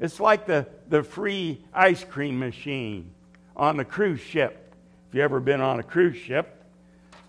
It's 0.00 0.18
like 0.18 0.46
the, 0.46 0.66
the 0.88 1.02
free 1.02 1.64
ice 1.72 2.04
cream 2.04 2.38
machine 2.38 3.12
on 3.54 3.76
the 3.76 3.84
cruise 3.84 4.20
ship. 4.20 4.74
If 5.08 5.14
you've 5.14 5.22
ever 5.22 5.40
been 5.40 5.60
on 5.60 5.78
a 5.78 5.82
cruise 5.82 6.16
ship, 6.16 6.55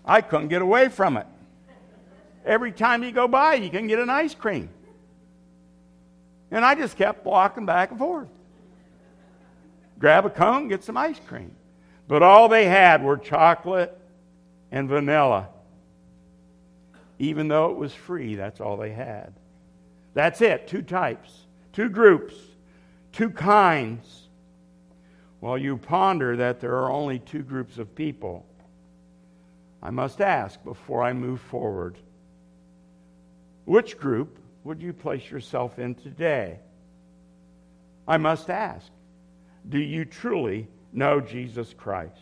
I 0.04 0.20
couldn't 0.20 0.48
get 0.48 0.62
away 0.62 0.88
from 0.88 1.16
it. 1.16 1.26
Every 2.44 2.72
time 2.72 3.02
you 3.02 3.12
go 3.12 3.28
by, 3.28 3.54
you 3.54 3.70
can 3.70 3.86
get 3.86 3.98
an 3.98 4.08
ice 4.08 4.34
cream. 4.34 4.70
And 6.50 6.64
I 6.64 6.74
just 6.74 6.96
kept 6.96 7.26
walking 7.26 7.66
back 7.66 7.90
and 7.90 7.98
forth. 7.98 8.28
Grab 9.98 10.24
a 10.24 10.30
cone, 10.30 10.68
get 10.68 10.82
some 10.82 10.96
ice 10.96 11.20
cream. 11.26 11.54
But 12.06 12.22
all 12.22 12.48
they 12.48 12.64
had 12.64 13.02
were 13.02 13.18
chocolate 13.18 13.98
and 14.70 14.88
vanilla. 14.88 15.48
Even 17.18 17.48
though 17.48 17.70
it 17.72 17.76
was 17.76 17.92
free, 17.92 18.36
that's 18.36 18.60
all 18.60 18.76
they 18.76 18.92
had. 18.92 19.34
That's 20.14 20.40
it, 20.40 20.68
two 20.68 20.82
types, 20.82 21.46
two 21.72 21.88
groups 21.88 22.34
two 23.18 23.30
kinds. 23.30 24.28
While 25.40 25.58
you 25.58 25.76
ponder 25.76 26.36
that 26.36 26.60
there 26.60 26.76
are 26.76 26.90
only 26.90 27.18
two 27.18 27.42
groups 27.42 27.78
of 27.78 27.94
people, 27.94 28.46
I 29.82 29.90
must 29.90 30.20
ask 30.20 30.62
before 30.64 31.02
I 31.02 31.12
move 31.12 31.40
forward 31.40 31.96
which 33.64 33.98
group 33.98 34.38
would 34.64 34.80
you 34.80 34.94
place 34.94 35.30
yourself 35.30 35.78
in 35.78 35.94
today? 35.94 36.58
I 38.06 38.16
must 38.16 38.48
ask 38.48 38.90
do 39.68 39.78
you 39.78 40.06
truly 40.06 40.68
know 40.92 41.20
Jesus 41.20 41.74
Christ? 41.74 42.14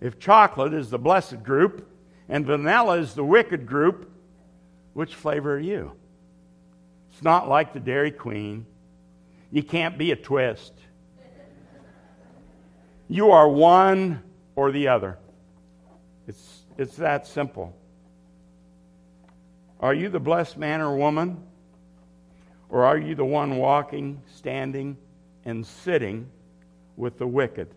If 0.00 0.20
chocolate 0.20 0.72
is 0.72 0.90
the 0.90 0.98
blessed 0.98 1.42
group 1.42 1.88
and 2.28 2.46
vanilla 2.46 2.98
is 2.98 3.14
the 3.14 3.24
wicked 3.24 3.66
group, 3.66 4.08
which 4.92 5.14
flavor 5.14 5.54
are 5.54 5.58
you? 5.58 5.92
It's 7.12 7.22
not 7.22 7.48
like 7.48 7.72
the 7.72 7.80
Dairy 7.80 8.12
Queen. 8.12 8.66
You 9.50 9.62
can't 9.62 9.98
be 9.98 10.12
a 10.12 10.16
twist. 10.16 10.72
You 13.08 13.30
are 13.30 13.48
one 13.48 14.22
or 14.56 14.72
the 14.72 14.88
other. 14.88 15.18
It's, 16.26 16.62
it's 16.78 16.96
that 16.96 17.26
simple. 17.26 17.76
Are 19.80 19.94
you 19.94 20.08
the 20.08 20.20
blessed 20.20 20.56
man 20.56 20.80
or 20.80 20.96
woman? 20.96 21.42
Or 22.68 22.84
are 22.84 22.96
you 22.96 23.14
the 23.14 23.24
one 23.24 23.58
walking, 23.58 24.22
standing, 24.34 24.96
and 25.44 25.66
sitting 25.66 26.30
with 26.96 27.18
the 27.18 27.26
wicked? 27.26 27.68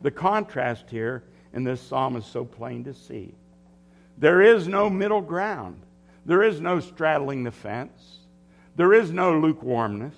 The 0.00 0.10
contrast 0.10 0.90
here 0.90 1.22
in 1.52 1.64
this 1.64 1.80
psalm 1.80 2.16
is 2.16 2.24
so 2.24 2.44
plain 2.44 2.84
to 2.84 2.94
see. 2.94 3.34
There 4.16 4.42
is 4.42 4.66
no 4.66 4.90
middle 4.90 5.20
ground. 5.20 5.80
There 6.26 6.42
is 6.42 6.60
no 6.60 6.80
straddling 6.80 7.44
the 7.44 7.52
fence. 7.52 8.18
There 8.76 8.92
is 8.92 9.12
no 9.12 9.38
lukewarmness. 9.38 10.16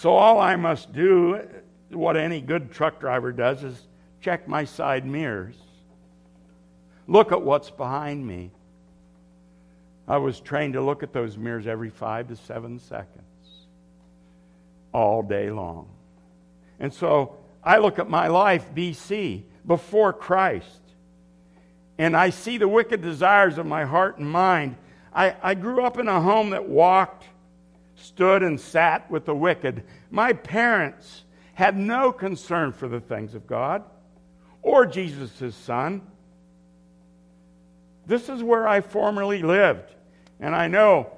So 0.00 0.14
all 0.14 0.40
I 0.40 0.56
must 0.56 0.94
do 0.94 1.46
what 1.90 2.16
any 2.16 2.40
good 2.40 2.72
truck 2.72 3.00
driver 3.00 3.32
does 3.32 3.62
is 3.62 3.86
check 4.22 4.48
my 4.48 4.64
side 4.64 5.04
mirrors. 5.04 5.56
Look 7.06 7.32
at 7.32 7.42
what's 7.42 7.68
behind 7.68 8.26
me. 8.26 8.50
I 10.08 10.16
was 10.16 10.40
trained 10.40 10.72
to 10.72 10.80
look 10.80 11.02
at 11.02 11.12
those 11.12 11.36
mirrors 11.36 11.66
every 11.66 11.90
five 11.90 12.28
to 12.28 12.36
seven 12.36 12.78
seconds, 12.78 13.66
all 14.94 15.22
day 15.22 15.50
long. 15.50 15.90
And 16.78 16.94
so 16.94 17.36
I 17.62 17.76
look 17.76 17.98
at 17.98 18.08
my 18.08 18.28
life, 18.28 18.74
BC, 18.74 19.42
before 19.66 20.14
Christ, 20.14 20.80
and 21.98 22.16
I 22.16 22.30
see 22.30 22.56
the 22.56 22.68
wicked 22.68 23.02
desires 23.02 23.58
of 23.58 23.66
my 23.66 23.84
heart 23.84 24.16
and 24.16 24.30
mind. 24.30 24.76
I, 25.14 25.36
I 25.42 25.54
grew 25.54 25.84
up 25.84 25.98
in 25.98 26.08
a 26.08 26.22
home 26.22 26.50
that 26.50 26.66
walked, 26.66 27.26
stood, 28.00 28.42
and 28.42 28.58
sat 28.58 29.10
with 29.10 29.24
the 29.24 29.34
wicked. 29.34 29.84
My 30.10 30.32
parents 30.32 31.24
had 31.54 31.76
no 31.76 32.12
concern 32.12 32.72
for 32.72 32.88
the 32.88 33.00
things 33.00 33.34
of 33.34 33.46
God 33.46 33.84
or 34.62 34.86
Jesus' 34.86 35.54
son. 35.54 36.02
This 38.06 38.28
is 38.28 38.42
where 38.42 38.66
I 38.66 38.80
formerly 38.80 39.42
lived. 39.42 39.94
And 40.40 40.54
I 40.54 40.68
know 40.68 41.12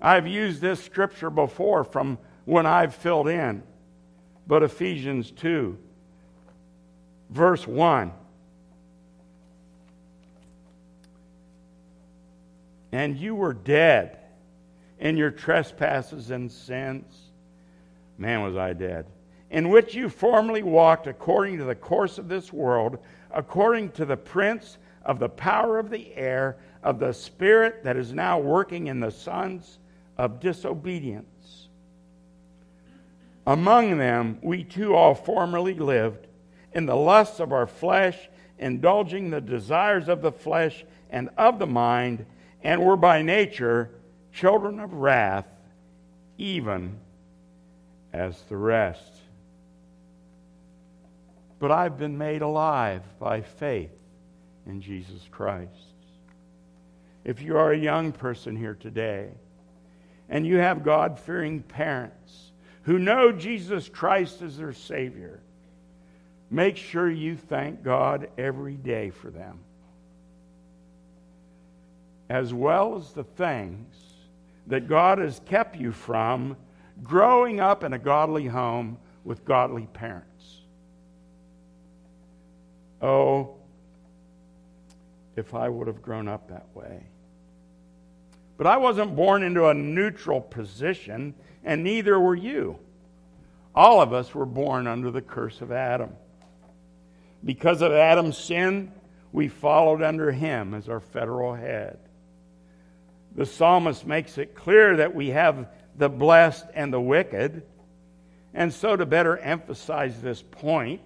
I've 0.00 0.26
used 0.26 0.60
this 0.60 0.82
scripture 0.82 1.30
before 1.30 1.84
from 1.84 2.18
when 2.44 2.66
I've 2.66 2.94
filled 2.94 3.28
in. 3.28 3.62
But 4.46 4.62
Ephesians 4.62 5.30
2, 5.32 5.76
verse 7.30 7.66
1. 7.66 8.12
And 12.92 13.16
you 13.16 13.34
were 13.34 13.52
dead 13.52 14.19
in 15.00 15.16
your 15.16 15.30
trespasses 15.30 16.30
and 16.30 16.52
sins. 16.52 17.32
Man, 18.16 18.42
was 18.42 18.56
I 18.56 18.74
dead 18.74 19.06
in 19.50 19.68
which 19.68 19.94
you 19.94 20.08
formerly 20.08 20.62
walked 20.62 21.06
according 21.06 21.58
to 21.58 21.64
the 21.64 21.74
course 21.74 22.18
of 22.18 22.28
this 22.28 22.52
world, 22.52 22.98
according 23.32 23.90
to 23.90 24.04
the 24.04 24.16
prince 24.16 24.78
of 25.04 25.18
the 25.18 25.28
power 25.28 25.78
of 25.78 25.90
the 25.90 26.14
air, 26.14 26.56
of 26.82 26.98
the 26.98 27.12
spirit 27.12 27.82
that 27.82 27.96
is 27.96 28.12
now 28.12 28.38
working 28.38 28.86
in 28.86 29.00
the 29.00 29.10
sons 29.10 29.78
of 30.16 30.40
disobedience. 30.40 31.68
Among 33.46 33.98
them, 33.98 34.38
we 34.42 34.62
too 34.62 34.94
all 34.94 35.14
formerly 35.14 35.74
lived 35.74 36.28
in 36.72 36.86
the 36.86 36.96
lusts 36.96 37.40
of 37.40 37.52
our 37.52 37.66
flesh, 37.66 38.28
indulging 38.58 39.30
the 39.30 39.40
desires 39.40 40.08
of 40.08 40.22
the 40.22 40.30
flesh 40.30 40.84
and 41.10 41.28
of 41.36 41.58
the 41.58 41.66
mind, 41.66 42.24
and 42.62 42.84
were 42.84 42.96
by 42.96 43.22
nature 43.22 43.90
children 44.32 44.80
of 44.80 44.92
wrath, 44.92 45.46
even 46.38 46.98
as 48.12 48.40
the 48.48 48.56
rest 48.56 49.20
but 51.60 51.70
I've 51.70 51.98
been 51.98 52.18
made 52.18 52.42
alive 52.42 53.02
by 53.20 53.42
faith 53.42 53.92
in 54.66 54.80
Jesus 54.80 55.20
Christ. 55.30 55.70
If 57.22 57.42
you 57.42 57.56
are 57.58 57.70
a 57.70 57.78
young 57.78 58.12
person 58.12 58.56
here 58.56 58.74
today 58.74 59.28
and 60.30 60.46
you 60.46 60.56
have 60.56 60.82
God 60.82 61.20
fearing 61.20 61.62
parents 61.62 62.52
who 62.84 62.98
know 62.98 63.30
Jesus 63.30 63.90
Christ 63.90 64.40
as 64.40 64.56
their 64.56 64.72
Savior, 64.72 65.40
make 66.50 66.78
sure 66.78 67.10
you 67.10 67.36
thank 67.36 67.82
God 67.82 68.30
every 68.38 68.76
day 68.76 69.10
for 69.10 69.28
them, 69.28 69.58
as 72.30 72.54
well 72.54 72.96
as 72.96 73.12
the 73.12 73.24
things 73.24 73.94
that 74.66 74.88
God 74.88 75.18
has 75.18 75.40
kept 75.46 75.76
you 75.76 75.92
from 75.92 76.56
growing 77.02 77.60
up 77.60 77.84
in 77.84 77.92
a 77.92 77.98
godly 77.98 78.46
home 78.46 78.98
with 79.24 79.44
godly 79.44 79.86
parents. 79.92 80.60
Oh, 83.02 83.54
if 85.36 85.54
I 85.54 85.68
would 85.68 85.86
have 85.86 86.02
grown 86.02 86.28
up 86.28 86.48
that 86.48 86.66
way. 86.74 87.02
But 88.58 88.66
I 88.66 88.76
wasn't 88.76 89.16
born 89.16 89.42
into 89.42 89.68
a 89.68 89.74
neutral 89.74 90.40
position, 90.40 91.34
and 91.64 91.82
neither 91.82 92.20
were 92.20 92.34
you. 92.34 92.78
All 93.74 94.02
of 94.02 94.12
us 94.12 94.34
were 94.34 94.46
born 94.46 94.86
under 94.86 95.10
the 95.10 95.22
curse 95.22 95.62
of 95.62 95.72
Adam. 95.72 96.10
Because 97.42 97.80
of 97.80 97.92
Adam's 97.92 98.36
sin, 98.36 98.92
we 99.32 99.48
followed 99.48 100.02
under 100.02 100.30
him 100.30 100.74
as 100.74 100.88
our 100.88 101.00
federal 101.00 101.54
head. 101.54 101.98
The 103.34 103.46
psalmist 103.46 104.06
makes 104.06 104.38
it 104.38 104.54
clear 104.54 104.96
that 104.96 105.14
we 105.14 105.28
have 105.28 105.68
the 105.96 106.08
blessed 106.08 106.66
and 106.74 106.92
the 106.92 107.00
wicked. 107.00 107.62
And 108.52 108.72
so, 108.72 108.96
to 108.96 109.06
better 109.06 109.36
emphasize 109.38 110.20
this 110.20 110.42
point, 110.42 111.00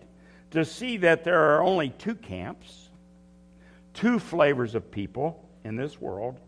to 0.53 0.65
see 0.65 0.99
that 0.99 1.25
there 1.25 1.57
are 1.57 1.63
only 1.63 1.91
two 1.91 2.15
camps, 2.15 2.89
two 3.93 4.19
flavors 4.19 4.75
of 4.75 4.91
people 4.91 5.49
in 5.65 5.77
this 5.77 6.01
world. 6.01 6.39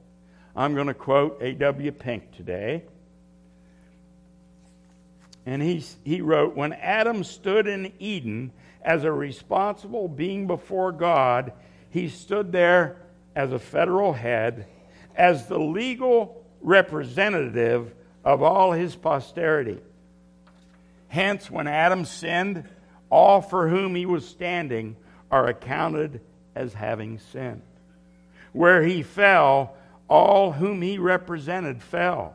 I'm 0.54 0.74
going 0.74 0.86
to 0.86 0.94
quote 0.94 1.42
A.W. 1.42 1.92
Pink 1.92 2.34
today. 2.34 2.84
And 5.44 5.62
he, 5.62 5.84
he 6.04 6.20
wrote 6.22 6.56
When 6.56 6.72
Adam 6.72 7.22
stood 7.24 7.66
in 7.66 7.92
Eden 7.98 8.52
as 8.82 9.04
a 9.04 9.12
responsible 9.12 10.08
being 10.08 10.46
before 10.46 10.92
God, 10.92 11.52
he 11.90 12.08
stood 12.08 12.52
there 12.52 12.96
as 13.34 13.52
a 13.52 13.58
federal 13.58 14.12
head, 14.12 14.66
as 15.16 15.46
the 15.46 15.58
legal 15.58 16.44
representative 16.60 17.94
of 18.24 18.42
all 18.42 18.72
his 18.72 18.94
posterity. 18.94 19.78
Hence, 21.08 21.50
when 21.50 21.66
Adam 21.66 22.04
sinned, 22.04 22.64
all 23.08 23.40
for 23.40 23.68
whom 23.68 23.94
he 23.94 24.06
was 24.06 24.28
standing 24.28 24.96
are 25.30 25.46
accounted 25.46 26.20
as 26.54 26.74
having 26.74 27.18
sinned. 27.18 27.62
Where 28.52 28.82
he 28.82 29.02
fell, 29.02 29.76
all 30.08 30.52
whom 30.52 30.82
he 30.82 30.98
represented 30.98 31.82
fell. 31.82 32.34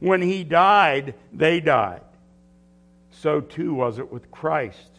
When 0.00 0.20
he 0.20 0.44
died, 0.44 1.14
they 1.32 1.60
died. 1.60 2.02
So 3.10 3.40
too 3.40 3.74
was 3.74 3.98
it 3.98 4.12
with 4.12 4.30
Christ. 4.30 4.90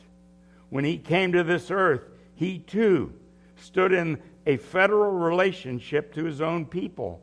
When 0.69 0.83
he 0.83 0.97
came 0.97 1.33
to 1.33 1.43
this 1.43 1.69
earth, 1.69 2.01
he 2.35 2.59
too 2.59 3.13
stood 3.57 3.91
in 3.91 4.19
a 4.45 4.57
federal 4.57 5.11
relationship 5.11 6.13
to 6.13 6.25
his 6.25 6.41
own 6.41 6.65
people. 6.65 7.21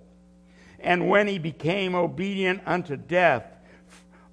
And 0.80 1.08
when 1.08 1.28
he 1.28 1.38
became 1.38 1.94
obedient 1.94 2.62
unto 2.66 2.96
death, 2.96 3.44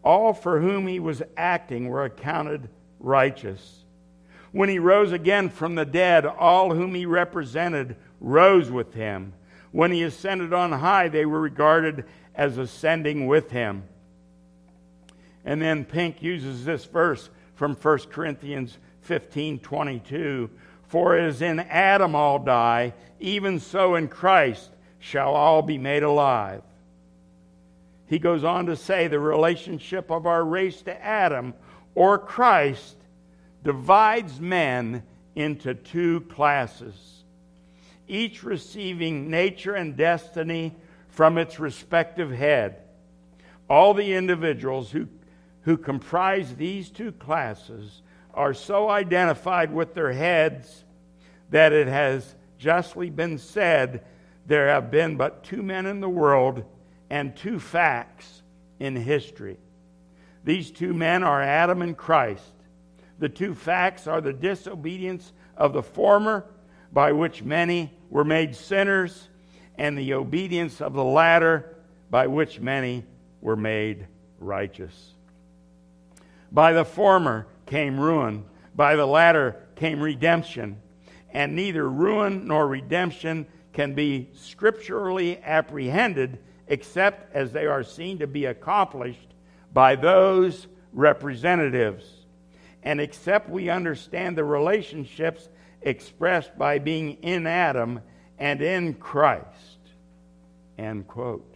all 0.03 0.33
for 0.33 0.59
whom 0.59 0.87
he 0.87 0.99
was 0.99 1.21
acting 1.37 1.87
were 1.87 2.05
accounted 2.05 2.69
righteous. 2.99 3.83
When 4.51 4.69
he 4.69 4.79
rose 4.79 5.11
again 5.11 5.49
from 5.49 5.75
the 5.75 5.85
dead, 5.85 6.25
all 6.25 6.73
whom 6.73 6.95
he 6.95 7.05
represented 7.05 7.95
rose 8.19 8.71
with 8.71 8.93
him. 8.93 9.33
When 9.71 9.91
he 9.91 10.01
ascended 10.01 10.53
on 10.53 10.71
high, 10.71 11.09
they 11.09 11.25
were 11.25 11.39
regarded 11.39 12.05
as 12.33 12.57
ascending 12.57 13.27
with 13.27 13.51
him. 13.51 13.83
And 15.45 15.61
then 15.61 15.85
Pink 15.85 16.23
uses 16.23 16.65
this 16.65 16.85
verse 16.85 17.29
from 17.55 17.75
1 17.75 17.97
Corinthians 18.11 18.77
15 19.01 19.59
22. 19.59 20.49
For 20.89 21.15
as 21.15 21.41
in 21.41 21.59
Adam 21.59 22.15
all 22.15 22.39
die, 22.39 22.93
even 23.19 23.59
so 23.59 23.95
in 23.95 24.07
Christ 24.07 24.69
shall 24.99 25.35
all 25.35 25.61
be 25.61 25.77
made 25.77 26.03
alive. 26.03 26.63
He 28.07 28.17
goes 28.17 28.43
on 28.43 28.65
to 28.65 28.75
say 28.75 29.07
the 29.07 29.19
relationship 29.19 30.09
of 30.09 30.25
our 30.25 30.43
race 30.43 30.81
to 30.83 31.05
Adam 31.05 31.53
or 31.93 32.17
Christ 32.17 32.95
divides 33.63 34.39
men 34.39 35.03
into 35.35 35.75
two 35.75 36.21
classes, 36.21 37.23
each 38.07 38.43
receiving 38.43 39.29
nature 39.29 39.75
and 39.75 39.95
destiny 39.95 40.75
from 41.09 41.37
its 41.37 41.59
respective 41.59 42.31
head. 42.31 42.77
All 43.69 43.93
the 43.93 44.15
individuals 44.15 44.89
who, 44.89 45.07
who 45.61 45.77
comprise 45.77 46.55
these 46.55 46.89
two 46.89 47.11
classes 47.11 48.01
are 48.33 48.53
so 48.53 48.89
identified 48.89 49.73
with 49.73 49.93
their 49.93 50.11
heads 50.11 50.83
that 51.49 51.73
it 51.73 51.87
has 51.87 52.35
justly 52.57 53.09
been 53.09 53.37
said 53.37 54.03
there 54.45 54.67
have 54.67 54.91
been 54.91 55.15
but 55.15 55.43
two 55.43 55.61
men 55.61 55.85
in 55.85 55.99
the 55.99 56.09
world 56.09 56.63
and 57.09 57.35
two 57.35 57.59
facts 57.59 58.41
in 58.79 58.95
history. 58.95 59.57
These 60.43 60.71
two 60.71 60.93
men 60.93 61.23
are 61.23 61.41
Adam 61.41 61.81
and 61.81 61.95
Christ. 61.95 62.53
The 63.19 63.29
two 63.29 63.53
facts 63.53 64.07
are 64.07 64.21
the 64.21 64.33
disobedience 64.33 65.33
of 65.57 65.73
the 65.73 65.83
former, 65.83 66.45
by 66.91 67.11
which 67.11 67.43
many 67.43 67.91
were 68.09 68.23
made 68.23 68.55
sinners, 68.55 69.29
and 69.77 69.97
the 69.97 70.13
obedience 70.13 70.81
of 70.81 70.93
the 70.93 71.03
latter, 71.03 71.75
by 72.09 72.27
which 72.27 72.59
many 72.59 73.05
were 73.41 73.55
made 73.55 74.07
righteous. 74.39 75.13
By 76.51 76.73
the 76.73 76.85
former 76.85 77.47
came 77.69 77.97
ruin, 77.99 78.43
by 78.75 78.97
the 78.97 79.05
latter 79.05 79.55
came 79.75 80.01
redemption, 80.01 80.81
and 81.31 81.55
neither 81.55 81.89
ruin 81.89 82.47
nor 82.47 82.67
redemption 82.67 83.47
can 83.71 83.93
be 83.93 84.29
scripturally 84.33 85.41
apprehended 85.43 86.39
except 86.67 87.33
as 87.33 87.51
they 87.51 87.65
are 87.65 87.83
seen 87.83 88.19
to 88.19 88.27
be 88.27 88.45
accomplished 88.45 89.33
by 89.71 89.95
those 89.95 90.67
representatives. 90.91 92.25
and 92.83 93.01
except 93.01 93.49
we 93.49 93.69
understand 93.69 94.37
the 94.37 94.43
relationships 94.43 95.49
expressed 95.81 96.57
by 96.57 96.79
being 96.79 97.11
in 97.21 97.45
Adam 97.47 98.01
and 98.37 98.61
in 98.61 98.93
Christ. 98.93 99.79
End 100.77 101.07
quote. 101.07 101.55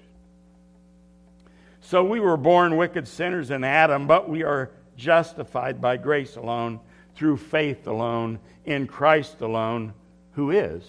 So 1.82 2.04
we 2.04 2.19
were 2.19 2.38
born 2.38 2.78
wicked 2.78 3.08
sinners 3.08 3.52
in 3.52 3.63
Adam, 3.63 4.08
but 4.08 4.30
we 4.30 4.43
are 4.43 4.71
justified 4.95 5.82
by 5.82 5.97
grace 5.97 6.36
alone, 6.36 6.79
through 7.15 7.38
faith 7.38 7.88
alone, 7.88 8.39
in 8.65 8.88
Christ 8.88 9.41
alone, 9.41 9.93
who 10.34 10.51
is 10.51 10.84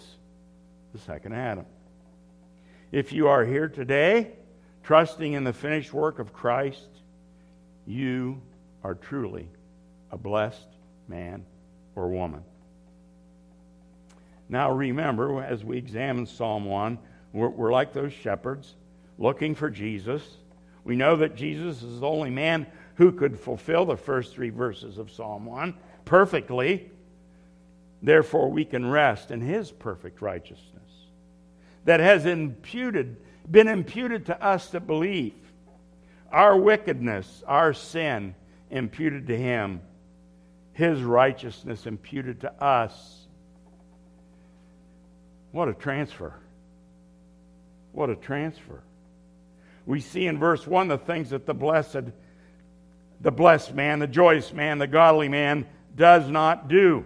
the 0.92 0.98
second 0.98 1.34
Adam. 1.34 1.66
If 2.92 3.12
you 3.12 3.28
are 3.28 3.44
here 3.44 3.68
today, 3.68 4.30
trusting 4.82 5.32
in 5.32 5.44
the 5.44 5.52
finished 5.52 5.92
work 5.92 6.18
of 6.18 6.32
Christ, 6.32 6.88
you 7.86 8.40
are 8.82 8.94
truly 8.94 9.48
a 10.10 10.16
blessed 10.16 10.68
man 11.08 11.44
or 11.96 12.08
woman. 12.08 12.42
Now, 14.48 14.70
remember, 14.70 15.42
as 15.42 15.64
we 15.64 15.78
examine 15.78 16.26
Psalm 16.26 16.66
1, 16.66 16.98
we're, 17.32 17.48
we're, 17.48 17.72
like 17.72 17.92
those 17.92 18.12
shepherds 18.12 18.74
looking 19.18 19.54
for 19.54 19.70
Jesus. 19.70 20.22
We 20.84 20.96
know 20.96 21.16
that 21.16 21.34
Jesus 21.34 21.82
is 21.82 22.00
the 22.00 22.06
only 22.06 22.30
man 22.30 22.66
who 22.96 23.12
could 23.12 23.38
fulfill 23.38 23.84
the 23.84 23.96
first 23.96 24.34
three 24.34 24.50
verses 24.50 24.98
of 24.98 25.10
Psalm 25.10 25.46
1 25.46 25.74
perfectly. 26.04 26.90
Therefore, 28.02 28.50
we 28.50 28.64
can 28.64 28.88
rest 28.88 29.30
in 29.30 29.40
his 29.40 29.70
perfect 29.70 30.20
righteousness 30.20 30.70
that 31.84 32.00
has 32.00 32.26
imputed, 32.26 33.16
been 33.50 33.68
imputed 33.68 34.26
to 34.26 34.42
us 34.42 34.68
that 34.70 34.86
believe. 34.86 35.34
Our 36.30 36.56
wickedness, 36.56 37.42
our 37.46 37.72
sin, 37.72 38.34
imputed 38.70 39.28
to 39.28 39.36
him, 39.36 39.80
his 40.72 41.02
righteousness 41.02 41.86
imputed 41.86 42.40
to 42.40 42.52
us. 42.62 43.26
What 45.52 45.68
a 45.68 45.74
transfer. 45.74 46.34
What 47.92 48.10
a 48.10 48.16
transfer. 48.16 48.82
We 49.86 50.00
see 50.00 50.26
in 50.26 50.38
verse 50.38 50.66
1 50.66 50.88
the 50.88 50.98
things 50.98 51.30
that 51.30 51.46
the 51.46 51.54
blessed, 51.54 52.04
the 53.20 53.30
blessed 53.30 53.74
man, 53.74 53.98
the 53.98 54.06
joyous 54.06 54.52
man, 54.52 54.78
the 54.78 54.86
godly 54.86 55.28
man 55.28 55.66
does 55.96 56.28
not 56.28 56.68
do. 56.68 57.04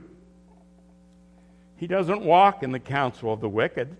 He 1.77 1.87
doesn't 1.87 2.23
walk 2.23 2.63
in 2.63 2.73
the 2.73 2.81
counsel 2.81 3.33
of 3.33 3.41
the 3.41 3.49
wicked. 3.49 3.97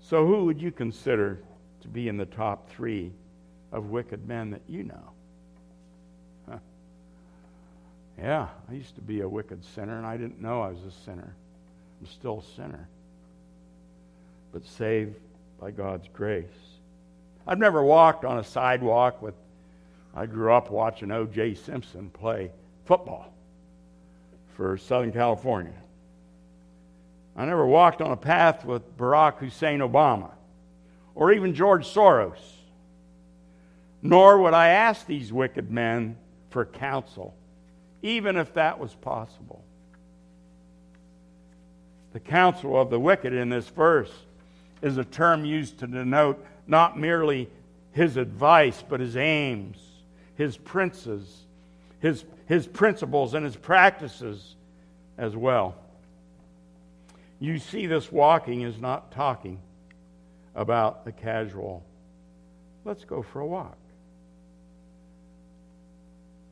So, 0.00 0.26
who 0.26 0.44
would 0.44 0.60
you 0.60 0.70
consider 0.70 1.40
to 1.80 1.88
be 1.88 2.08
in 2.08 2.16
the 2.16 2.26
top 2.26 2.70
three 2.70 3.10
of 3.72 3.90
wicked 3.90 4.28
men 4.28 4.50
that 4.50 4.62
you 4.68 4.84
know? 4.84 5.10
Huh. 6.48 6.58
Yeah, 8.18 8.48
I 8.68 8.72
used 8.72 8.94
to 8.94 9.00
be 9.00 9.22
a 9.22 9.28
wicked 9.28 9.64
sinner, 9.64 9.96
and 9.96 10.06
I 10.06 10.16
didn't 10.16 10.40
know 10.40 10.62
I 10.62 10.68
was 10.68 10.84
a 10.84 11.04
sinner. 11.04 11.34
I'm 12.00 12.06
still 12.06 12.44
a 12.46 12.54
sinner, 12.54 12.88
but 14.52 14.64
saved 14.64 15.16
by 15.58 15.70
God's 15.70 16.06
grace. 16.12 16.73
I've 17.46 17.58
never 17.58 17.82
walked 17.82 18.24
on 18.24 18.38
a 18.38 18.44
sidewalk 18.44 19.20
with, 19.20 19.34
I 20.14 20.26
grew 20.26 20.52
up 20.52 20.70
watching 20.70 21.10
O.J. 21.10 21.54
Simpson 21.54 22.10
play 22.10 22.50
football 22.86 23.32
for 24.56 24.78
Southern 24.78 25.12
California. 25.12 25.74
I 27.36 27.44
never 27.44 27.66
walked 27.66 28.00
on 28.00 28.12
a 28.12 28.16
path 28.16 28.64
with 28.64 28.96
Barack 28.96 29.38
Hussein 29.38 29.80
Obama 29.80 30.30
or 31.14 31.32
even 31.32 31.54
George 31.54 31.86
Soros. 31.86 32.38
Nor 34.02 34.38
would 34.42 34.54
I 34.54 34.68
ask 34.68 35.06
these 35.06 35.32
wicked 35.32 35.70
men 35.70 36.16
for 36.50 36.64
counsel, 36.64 37.34
even 38.02 38.36
if 38.36 38.54
that 38.54 38.78
was 38.78 38.94
possible. 38.94 39.64
The 42.12 42.20
counsel 42.20 42.80
of 42.80 42.90
the 42.90 43.00
wicked 43.00 43.32
in 43.32 43.48
this 43.48 43.68
verse 43.68 44.12
is 44.82 44.98
a 44.98 45.04
term 45.04 45.44
used 45.44 45.80
to 45.80 45.86
denote 45.86 46.44
not 46.66 46.98
merely 46.98 47.48
his 47.92 48.16
advice, 48.16 48.82
but 48.88 49.00
his 49.00 49.16
aims, 49.16 49.78
his 50.36 50.56
princes, 50.56 51.44
his, 52.00 52.24
his 52.46 52.66
principles, 52.66 53.34
and 53.34 53.44
his 53.44 53.56
practices 53.56 54.56
as 55.16 55.36
well. 55.36 55.76
You 57.38 57.58
see, 57.58 57.86
this 57.86 58.10
walking 58.10 58.62
is 58.62 58.80
not 58.80 59.12
talking 59.12 59.60
about 60.54 61.04
the 61.04 61.12
casual, 61.12 61.84
let's 62.84 63.04
go 63.04 63.22
for 63.22 63.40
a 63.40 63.46
walk. 63.46 63.76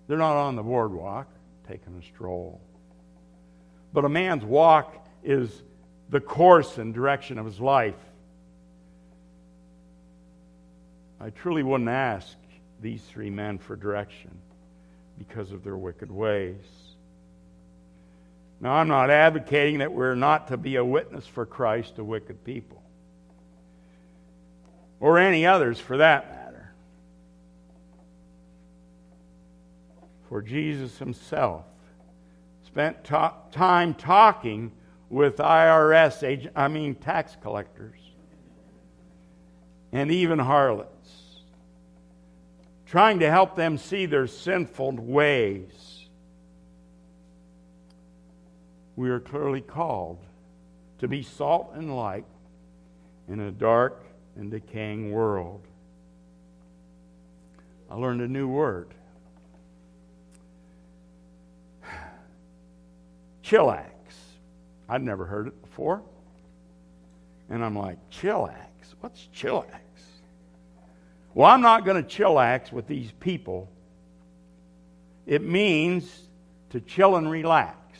They're 0.08 0.18
not 0.18 0.36
on 0.36 0.56
the 0.56 0.62
boardwalk 0.62 1.28
taking 1.68 1.94
a 1.98 2.02
stroll. 2.02 2.60
But 3.92 4.04
a 4.04 4.08
man's 4.08 4.44
walk 4.44 5.06
is 5.22 5.62
the 6.10 6.20
course 6.20 6.78
and 6.78 6.92
direction 6.92 7.38
of 7.38 7.46
his 7.46 7.60
life. 7.60 7.94
I 11.22 11.30
truly 11.30 11.62
wouldn't 11.62 11.88
ask 11.88 12.36
these 12.80 13.00
three 13.00 13.30
men 13.30 13.58
for 13.58 13.76
direction 13.76 14.36
because 15.18 15.52
of 15.52 15.62
their 15.62 15.76
wicked 15.76 16.10
ways. 16.10 16.56
Now, 18.60 18.72
I'm 18.72 18.88
not 18.88 19.08
advocating 19.08 19.78
that 19.78 19.92
we're 19.92 20.16
not 20.16 20.48
to 20.48 20.56
be 20.56 20.76
a 20.76 20.84
witness 20.84 21.24
for 21.24 21.46
Christ 21.46 21.94
to 21.96 22.02
wicked 22.04 22.42
people, 22.44 22.82
or 24.98 25.18
any 25.18 25.46
others 25.46 25.78
for 25.78 25.98
that 25.98 26.28
matter. 26.28 26.72
For 30.28 30.42
Jesus 30.42 30.98
himself 30.98 31.64
spent 32.66 33.04
time 33.04 33.94
talking 33.94 34.72
with 35.08 35.36
IRS 35.36 36.24
agent, 36.24 36.52
I 36.56 36.66
mean 36.66 36.96
tax 36.96 37.36
collectors, 37.42 37.98
and 39.92 40.10
even 40.10 40.38
harlots, 40.38 41.10
trying 42.86 43.18
to 43.20 43.30
help 43.30 43.54
them 43.56 43.76
see 43.78 44.06
their 44.06 44.26
sinful 44.26 44.92
ways 44.92 45.82
we 48.96 49.10
are 49.10 49.20
clearly 49.20 49.60
called 49.60 50.18
to 50.98 51.08
be 51.08 51.22
salt 51.22 51.72
and 51.74 51.96
light 51.96 52.24
in 53.28 53.40
a 53.40 53.50
dark 53.50 54.04
and 54.36 54.50
decaying 54.50 55.10
world. 55.12 55.66
I 57.90 57.94
learned 57.96 58.20
a 58.20 58.28
new 58.28 58.48
word 58.48 58.94
chillax. 63.44 63.88
I'd 64.88 65.02
never 65.02 65.24
heard 65.24 65.48
it 65.48 65.60
before. 65.62 66.02
And 67.48 67.64
I'm 67.64 67.76
like, 67.76 67.98
chillax? 68.10 68.71
What's 69.02 69.28
chillax? 69.34 69.66
Well, 71.34 71.50
I'm 71.50 71.60
not 71.60 71.84
going 71.84 72.02
to 72.02 72.08
chillax 72.08 72.70
with 72.70 72.86
these 72.86 73.10
people. 73.18 73.68
It 75.26 75.42
means 75.42 76.28
to 76.70 76.80
chill 76.80 77.16
and 77.16 77.28
relax. 77.28 77.98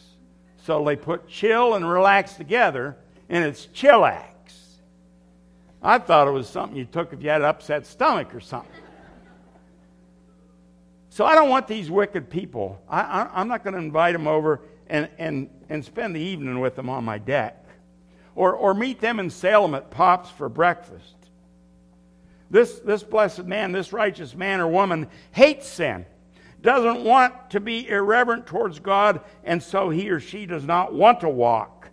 So 0.64 0.84
they 0.84 0.94
put 0.94 1.26
chill 1.26 1.74
and 1.74 1.90
relax 1.90 2.34
together, 2.34 2.96
and 3.28 3.44
it's 3.44 3.66
chillax. 3.66 4.26
I 5.82 5.98
thought 5.98 6.28
it 6.28 6.30
was 6.30 6.48
something 6.48 6.78
you 6.78 6.84
took 6.84 7.12
if 7.12 7.20
you 7.20 7.30
had 7.30 7.40
an 7.40 7.48
upset 7.48 7.84
stomach 7.84 8.32
or 8.32 8.40
something. 8.40 8.70
So 11.08 11.24
I 11.24 11.34
don't 11.34 11.48
want 11.48 11.66
these 11.66 11.90
wicked 11.90 12.30
people. 12.30 12.80
I, 12.88 13.28
am 13.34 13.48
not 13.48 13.64
going 13.64 13.74
to 13.74 13.80
invite 13.80 14.12
them 14.12 14.28
over 14.28 14.60
and, 14.86 15.08
and, 15.18 15.50
and 15.68 15.84
spend 15.84 16.14
the 16.14 16.20
evening 16.20 16.60
with 16.60 16.76
them 16.76 16.88
on 16.88 17.04
my 17.04 17.18
deck 17.18 17.62
or, 18.35 18.55
or 18.55 18.75
meet 18.75 19.01
them 19.01 19.21
in 19.21 19.31
Salem 19.31 19.75
at 19.75 19.90
Pops 19.90 20.31
for 20.31 20.49
breakfast. 20.49 21.14
This, 22.51 22.79
this 22.81 23.03
blessed 23.03 23.45
man, 23.45 23.73
this 23.73 23.92
righteous 23.92 24.35
man 24.35 24.61
or 24.61 24.68
woman 24.68 25.09
hates 25.33 25.66
sin 25.66 26.07
doesn't 26.61 27.03
want 27.03 27.51
to 27.51 27.61
be 27.61 27.88
irreverent 27.88 28.47
towards 28.47 28.79
God, 28.79 29.21
and 29.42 29.62
so 29.62 29.90
he 29.90 30.11
or 30.11 30.21
she 30.21 30.47
does 30.47 30.64
not 30.64 30.95
want 30.95 31.21
to 31.21 31.29
walk, 31.29 31.88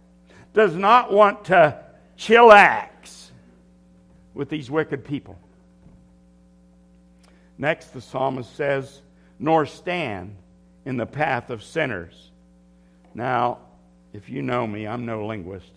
does 0.54 0.76
not 0.76 1.12
want 1.12 1.46
to 1.46 1.84
chillax 2.18 3.30
with 4.34 4.50
these 4.50 4.70
wicked 4.70 5.04
people. 5.04 5.40
Next, 7.58 7.94
the 7.94 8.02
psalmist 8.02 8.56
says, 8.56 9.02
nor 9.40 9.66
stand 9.66 10.36
in 10.86 10.98
the 10.98 11.06
path 11.06 11.50
of 11.50 11.64
sinners. 11.64 12.32
Now, 13.14 13.58
if 14.14 14.30
you 14.30 14.42
know 14.42 14.68
me, 14.68 14.88
I'm 14.88 15.06
no 15.06 15.26
linguist. 15.26 15.72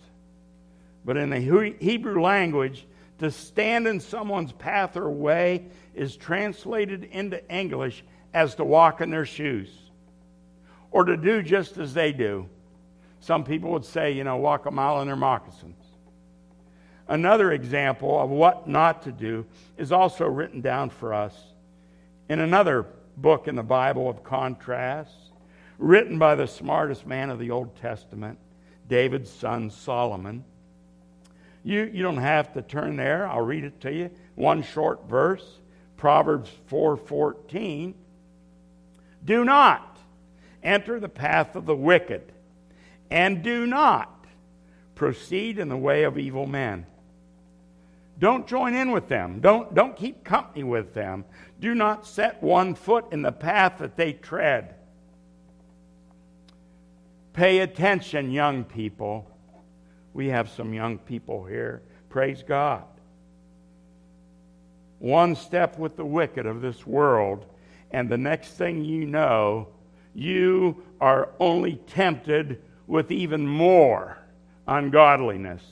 But 1.05 1.17
in 1.17 1.29
the 1.29 1.39
Hebrew 1.79 2.21
language, 2.21 2.85
to 3.19 3.31
stand 3.31 3.87
in 3.87 3.99
someone's 3.99 4.51
path 4.51 4.97
or 4.97 5.09
way 5.09 5.65
is 5.93 6.17
translated 6.17 7.03
into 7.05 7.47
English 7.53 8.03
as 8.33 8.55
to 8.55 8.63
walk 8.63 9.01
in 9.01 9.11
their 9.11 9.25
shoes 9.25 9.69
or 10.91 11.03
to 11.05 11.17
do 11.17 11.41
just 11.41 11.77
as 11.77 11.93
they 11.93 12.11
do. 12.11 12.47
Some 13.19 13.43
people 13.43 13.71
would 13.71 13.85
say, 13.85 14.11
you 14.11 14.23
know, 14.23 14.37
walk 14.37 14.65
a 14.65 14.71
mile 14.71 15.01
in 15.01 15.07
their 15.07 15.15
moccasins. 15.15 15.77
Another 17.07 17.51
example 17.51 18.19
of 18.19 18.29
what 18.29 18.67
not 18.67 19.03
to 19.03 19.11
do 19.11 19.45
is 19.77 19.91
also 19.91 20.25
written 20.25 20.61
down 20.61 20.89
for 20.89 21.13
us 21.13 21.35
in 22.29 22.39
another 22.39 22.85
book 23.17 23.47
in 23.47 23.55
the 23.55 23.63
Bible 23.63 24.09
of 24.09 24.23
contrasts, 24.23 25.31
written 25.77 26.17
by 26.17 26.35
the 26.35 26.47
smartest 26.47 27.05
man 27.05 27.29
of 27.29 27.39
the 27.39 27.51
Old 27.51 27.75
Testament, 27.77 28.39
David's 28.87 29.29
son 29.29 29.69
Solomon. 29.69 30.43
You, 31.63 31.89
you 31.93 32.03
don't 32.03 32.17
have 32.17 32.53
to 32.53 32.61
turn 32.61 32.97
there. 32.97 33.27
I'll 33.27 33.41
read 33.41 33.63
it 33.63 33.79
to 33.81 33.93
you. 33.93 34.11
One 34.35 34.63
short 34.63 35.07
verse, 35.07 35.59
Proverbs 35.95 36.51
4:14. 36.69 37.93
Do 39.23 39.45
not 39.45 39.97
enter 40.61 40.99
the 40.99 41.09
path 41.09 41.55
of 41.55 41.65
the 41.65 41.75
wicked, 41.75 42.33
and 43.09 43.41
do 43.41 43.65
not 43.65 44.25
proceed 44.95 45.57
in 45.57 45.69
the 45.69 45.77
way 45.77 46.03
of 46.03 46.17
evil 46.17 46.45
men. 46.45 46.85
Don't 48.19 48.47
join 48.47 48.73
in 48.73 48.91
with 48.91 49.07
them. 49.07 49.39
Don't, 49.39 49.73
don't 49.73 49.95
keep 49.95 50.23
company 50.23 50.63
with 50.63 50.93
them. 50.93 51.25
Do 51.59 51.73
not 51.73 52.05
set 52.05 52.43
one 52.43 52.75
foot 52.75 53.05
in 53.11 53.21
the 53.21 53.31
path 53.31 53.79
that 53.79 53.95
they 53.97 54.13
tread. 54.13 54.75
Pay 57.33 57.59
attention, 57.59 58.31
young 58.31 58.63
people. 58.63 59.32
We 60.13 60.27
have 60.27 60.49
some 60.49 60.73
young 60.73 60.97
people 60.97 61.43
here. 61.43 61.81
Praise 62.09 62.43
God. 62.43 62.83
One 64.99 65.35
step 65.35 65.77
with 65.77 65.97
the 65.97 66.05
wicked 66.05 66.45
of 66.45 66.61
this 66.61 66.85
world, 66.87 67.45
and 67.91 68.09
the 68.09 68.17
next 68.17 68.51
thing 68.51 68.85
you 68.85 69.05
know, 69.05 69.67
you 70.13 70.83
are 71.01 71.29
only 71.39 71.75
tempted 71.87 72.61
with 72.87 73.11
even 73.11 73.45
more 73.47 74.17
ungodliness. 74.67 75.63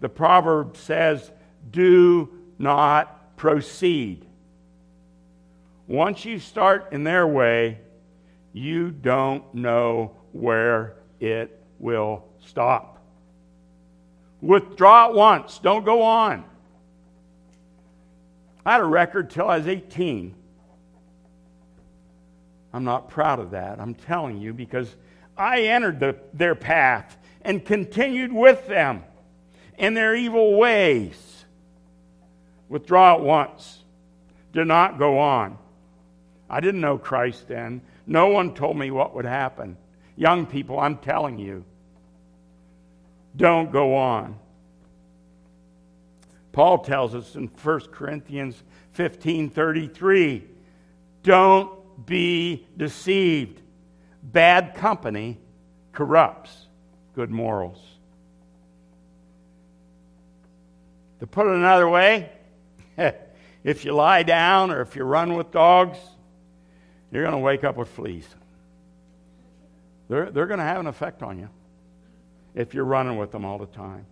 The 0.00 0.08
proverb 0.08 0.76
says, 0.76 1.30
Do 1.70 2.28
not 2.58 3.36
proceed. 3.36 4.26
Once 5.86 6.24
you 6.24 6.38
start 6.38 6.92
in 6.92 7.04
their 7.04 7.26
way, 7.26 7.78
you 8.52 8.90
don't 8.90 9.54
know 9.54 10.16
where 10.32 10.96
it 11.20 11.62
will 11.78 12.24
stop. 12.44 12.99
Withdraw 14.40 15.08
at 15.08 15.14
once. 15.14 15.58
Don't 15.58 15.84
go 15.84 16.02
on. 16.02 16.44
I 18.64 18.72
had 18.72 18.80
a 18.80 18.84
record 18.84 19.30
till 19.30 19.48
I 19.48 19.58
was 19.58 19.66
18. 19.66 20.34
I'm 22.72 22.84
not 22.84 23.08
proud 23.08 23.38
of 23.38 23.50
that. 23.50 23.80
I'm 23.80 23.94
telling 23.94 24.38
you 24.38 24.52
because 24.52 24.94
I 25.36 25.62
entered 25.62 26.00
the, 26.00 26.16
their 26.32 26.54
path 26.54 27.16
and 27.42 27.64
continued 27.64 28.32
with 28.32 28.66
them 28.66 29.02
in 29.78 29.94
their 29.94 30.14
evil 30.14 30.56
ways. 30.56 31.44
Withdraw 32.68 33.14
at 33.14 33.20
once. 33.20 33.82
Do 34.52 34.64
not 34.64 34.98
go 34.98 35.18
on. 35.18 35.58
I 36.48 36.60
didn't 36.60 36.80
know 36.80 36.98
Christ 36.98 37.48
then. 37.48 37.80
No 38.06 38.28
one 38.28 38.54
told 38.54 38.76
me 38.76 38.90
what 38.90 39.14
would 39.14 39.24
happen. 39.24 39.76
Young 40.16 40.46
people, 40.46 40.78
I'm 40.78 40.98
telling 40.98 41.38
you, 41.38 41.64
don't 43.36 43.70
go 43.70 43.96
on. 43.96 44.38
Paul 46.52 46.78
tells 46.78 47.14
us 47.14 47.36
in 47.36 47.46
1 47.46 47.80
Corinthians 47.92 48.62
15:33, 48.96 50.42
don't 51.22 52.06
be 52.06 52.66
deceived. 52.76 53.60
Bad 54.22 54.74
company 54.74 55.38
corrupts 55.92 56.66
good 57.14 57.30
morals. 57.30 57.80
To 61.20 61.26
put 61.26 61.46
it 61.46 61.54
another 61.54 61.88
way, 61.88 62.30
if 63.64 63.84
you 63.84 63.92
lie 63.92 64.22
down 64.22 64.70
or 64.70 64.80
if 64.80 64.96
you 64.96 65.04
run 65.04 65.34
with 65.34 65.50
dogs, 65.50 65.98
you're 67.12 67.22
going 67.22 67.34
to 67.34 67.38
wake 67.38 67.62
up 67.62 67.76
with 67.76 67.88
fleas. 67.88 68.26
They're, 70.08 70.30
they're 70.30 70.46
going 70.46 70.58
to 70.58 70.64
have 70.64 70.80
an 70.80 70.86
effect 70.86 71.22
on 71.22 71.38
you 71.38 71.48
if 72.54 72.74
you're 72.74 72.84
running 72.84 73.16
with 73.16 73.32
them 73.32 73.44
all 73.44 73.58
the 73.58 73.66
time. 73.66 74.06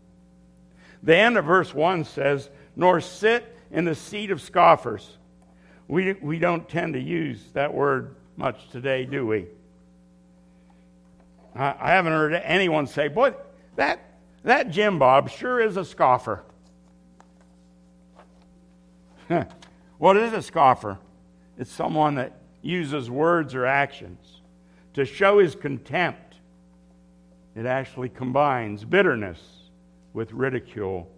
The 1.03 1.17
end 1.17 1.37
of 1.37 1.45
verse 1.45 1.75
1 1.75 2.05
says, 2.05 2.51
Nor 2.77 3.01
sit 3.01 3.57
in 3.71 3.85
the 3.85 3.95
seat 3.95 4.31
of 4.31 4.41
scoffers. 4.41 5.17
We, 5.87 6.15
we 6.15 6.39
don't 6.39 6.69
tend 6.69 6.95
to 6.95 7.01
use 7.01 7.41
that 7.55 7.73
word 7.73 8.17
much 8.37 8.69
today, 8.71 9.05
do 9.05 9.27
we? 9.27 9.47
I, 11.55 11.75
I 11.79 11.91
haven't 11.91 12.13
heard 12.13 12.35
anyone 12.35 12.87
say, 12.87 13.09
Boy, 13.09 13.35
that, 13.77 14.01
that 14.45 14.71
Jim 14.71 14.99
Bob 14.99 15.31
sure 15.31 15.61
is 15.61 15.77
a 15.77 15.85
scoffer. 15.85 16.45
what 19.99 20.17
is 20.17 20.33
a 20.33 20.43
scoffer? 20.43 20.99
It's 21.59 21.73
someone 21.73 22.15
that 22.17 22.39
uses 22.63 23.11
words 23.11 23.55
or 23.55 23.67
actions 23.67 24.41
to 24.95 25.05
show 25.05 25.39
his 25.39 25.55
contempt. 25.55 26.28
It 27.59 27.67
actually 27.67 28.09
combines 28.09 28.85
bitterness 28.85 29.41
with 30.13 30.31
ridicule. 30.31 31.11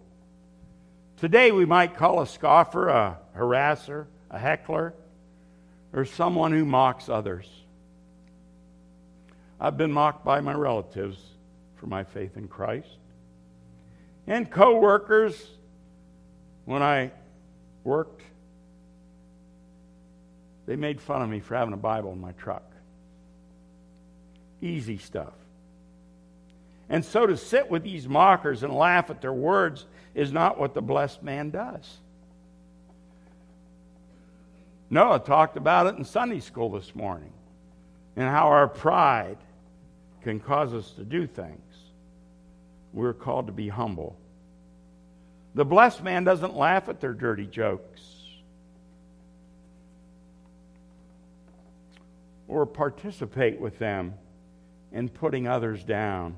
Today, 1.17 1.51
we 1.51 1.65
might 1.65 1.95
call 1.95 2.19
a 2.19 2.25
scoffer 2.25 2.89
a 2.89 3.19
harasser, 3.37 4.07
a 4.31 4.39
heckler, 4.39 4.95
or 5.93 6.03
someone 6.03 6.51
who 6.51 6.65
mocks 6.65 7.09
others. 7.09 7.47
I've 9.59 9.77
been 9.77 9.91
mocked 9.91 10.25
by 10.25 10.41
my 10.41 10.55
relatives 10.55 11.19
for 11.75 11.85
my 11.85 12.05
faith 12.05 12.35
in 12.35 12.47
Christ. 12.47 12.97
And 14.25 14.49
co-workers 14.49 15.39
when 16.65 16.81
I 16.81 17.11
worked 17.83 18.23
they 20.65 20.75
made 20.75 21.01
fun 21.01 21.21
of 21.21 21.29
me 21.29 21.39
for 21.39 21.55
having 21.55 21.75
a 21.75 21.77
Bible 21.77 22.11
in 22.13 22.19
my 22.19 22.31
truck. 22.31 22.63
Easy 24.59 24.97
stuff. 24.97 25.33
And 26.91 27.03
so 27.05 27.25
to 27.25 27.37
sit 27.37 27.71
with 27.71 27.83
these 27.83 28.07
mockers 28.07 28.63
and 28.63 28.73
laugh 28.73 29.09
at 29.09 29.21
their 29.21 29.33
words 29.33 29.85
is 30.13 30.33
not 30.33 30.59
what 30.59 30.73
the 30.73 30.81
blessed 30.81 31.23
man 31.23 31.49
does. 31.49 31.97
Noah 34.89 35.19
talked 35.19 35.55
about 35.55 35.87
it 35.87 35.95
in 35.95 36.03
Sunday 36.03 36.41
school 36.41 36.69
this 36.69 36.93
morning 36.93 37.31
and 38.17 38.29
how 38.29 38.49
our 38.49 38.67
pride 38.67 39.37
can 40.21 40.41
cause 40.41 40.73
us 40.73 40.91
to 40.91 41.05
do 41.05 41.25
things. 41.25 41.75
We're 42.91 43.13
called 43.13 43.47
to 43.47 43.53
be 43.53 43.69
humble. 43.69 44.17
The 45.55 45.63
blessed 45.63 46.03
man 46.03 46.25
doesn't 46.25 46.57
laugh 46.57 46.89
at 46.89 46.99
their 46.99 47.13
dirty 47.13 47.47
jokes. 47.47 48.01
or 52.51 52.65
participate 52.65 53.61
with 53.61 53.79
them 53.79 54.13
in 54.91 55.07
putting 55.07 55.47
others 55.47 55.85
down. 55.85 56.35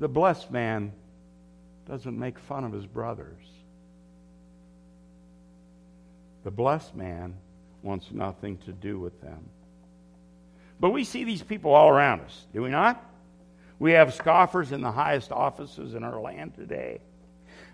The 0.00 0.08
blessed 0.08 0.50
man 0.50 0.92
doesn't 1.86 2.18
make 2.18 2.38
fun 2.38 2.64
of 2.64 2.72
his 2.72 2.86
brothers. 2.86 3.44
The 6.42 6.50
blessed 6.50 6.96
man 6.96 7.36
wants 7.82 8.10
nothing 8.10 8.56
to 8.64 8.72
do 8.72 8.98
with 8.98 9.20
them. 9.20 9.50
But 10.80 10.90
we 10.90 11.04
see 11.04 11.24
these 11.24 11.42
people 11.42 11.72
all 11.72 11.90
around 11.90 12.22
us, 12.22 12.46
do 12.54 12.62
we 12.62 12.70
not? 12.70 13.04
We 13.78 13.92
have 13.92 14.14
scoffers 14.14 14.72
in 14.72 14.80
the 14.80 14.90
highest 14.90 15.32
offices 15.32 15.94
in 15.94 16.02
our 16.02 16.18
land 16.18 16.54
today. 16.54 17.00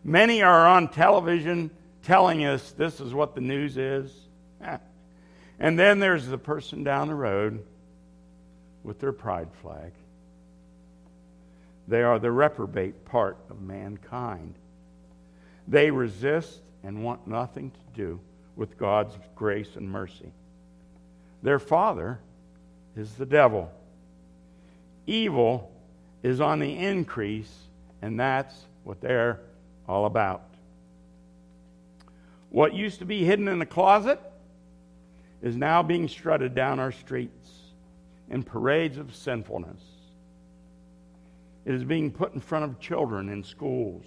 Many 0.03 0.43
are 0.43 0.67
on 0.67 0.89
television 0.89 1.71
telling 2.03 2.45
us 2.45 2.73
this 2.73 3.01
is 3.01 3.15
what 3.15 3.35
the 3.35 3.41
news 3.41 3.77
is. 3.77 4.13
And 5.59 5.79
then 5.79 6.01
there's 6.01 6.27
the 6.27 6.37
person 6.37 6.85
down 6.85 7.09
the 7.09 7.15
road 7.15 7.65
with 8.83 9.01
their 9.01 9.13
pride 9.13 9.49
flag. 9.63 9.93
They 11.89 12.03
are 12.03 12.19
the 12.19 12.33
reprobate 12.33 13.05
part 13.05 13.39
of 13.49 13.61
mankind. 13.61 14.55
They 15.69 15.91
resist 15.91 16.61
and 16.83 17.05
want 17.05 17.27
nothing 17.27 17.71
to 17.71 17.79
do 17.95 18.21
with 18.57 18.79
God's 18.79 19.17
grace 19.35 19.77
and 19.77 19.91
mercy. 19.91 20.33
Their 21.43 21.59
father 21.59 22.19
is 22.97 23.13
the 23.15 23.27
devil. 23.27 23.71
Evil 25.07 25.71
is 26.23 26.41
on 26.41 26.59
the 26.59 26.77
increase, 26.77 27.53
and 28.03 28.19
that's 28.19 28.55
what 28.85 29.01
they're 29.01 29.41
all 29.89 30.07
about. 30.07 30.43
What 32.51 32.75
used 32.75 33.01
to 33.01 33.05
be 33.05 33.25
hidden 33.25 33.49
in 33.49 33.61
a 33.61 33.67
closet 33.67 34.21
is 35.43 35.57
now 35.57 35.83
being 35.83 36.09
strutted 36.09 36.55
down 36.55 36.81
our 36.81 36.93
streets 36.93 37.51
in 38.31 38.43
parades 38.43 38.99
of 38.99 39.15
sinfulness. 39.15 39.81
It 41.67 41.75
is 41.75 41.83
being 41.83 42.13
put 42.13 42.33
in 42.33 42.41
front 42.41 42.65
of 42.65 42.79
children 42.79 43.29
in 43.29 43.43
schools 43.43 44.07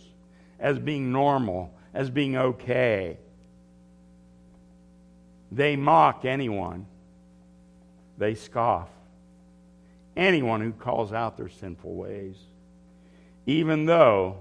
as 0.60 0.80
being 0.80 1.12
normal, 1.12 1.74
as 1.93 2.10
being 2.10 2.38
okay. 2.38 3.17
They 5.52 5.76
mock 5.76 6.24
anyone, 6.24 6.88
they 8.17 8.36
scoff 8.36 8.89
anyone 10.15 10.62
who 10.62 10.72
calls 10.72 11.12
out 11.12 11.36
their 11.36 11.50
sinful 11.50 11.95
ways, 11.95 12.38
even 13.45 13.86
though 13.86 14.38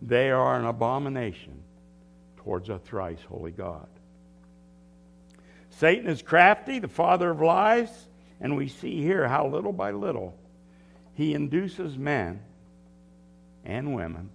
they 0.00 0.30
are 0.30 0.58
an 0.58 0.64
abomination 0.64 1.62
towards 2.36 2.68
a 2.68 2.78
thrice 2.78 3.22
holy 3.28 3.50
God. 3.50 3.88
Satan 5.70 6.08
is 6.08 6.22
crafty, 6.22 6.78
the 6.78 6.88
father 6.88 7.30
of 7.30 7.40
lies, 7.40 7.90
and 8.40 8.56
we 8.56 8.68
see 8.68 9.02
here 9.02 9.26
how 9.26 9.48
little 9.48 9.72
by 9.72 9.90
little 9.90 10.36
he 11.18 11.34
induces 11.34 11.98
men 11.98 12.40
and 13.64 13.92
women 13.92 14.30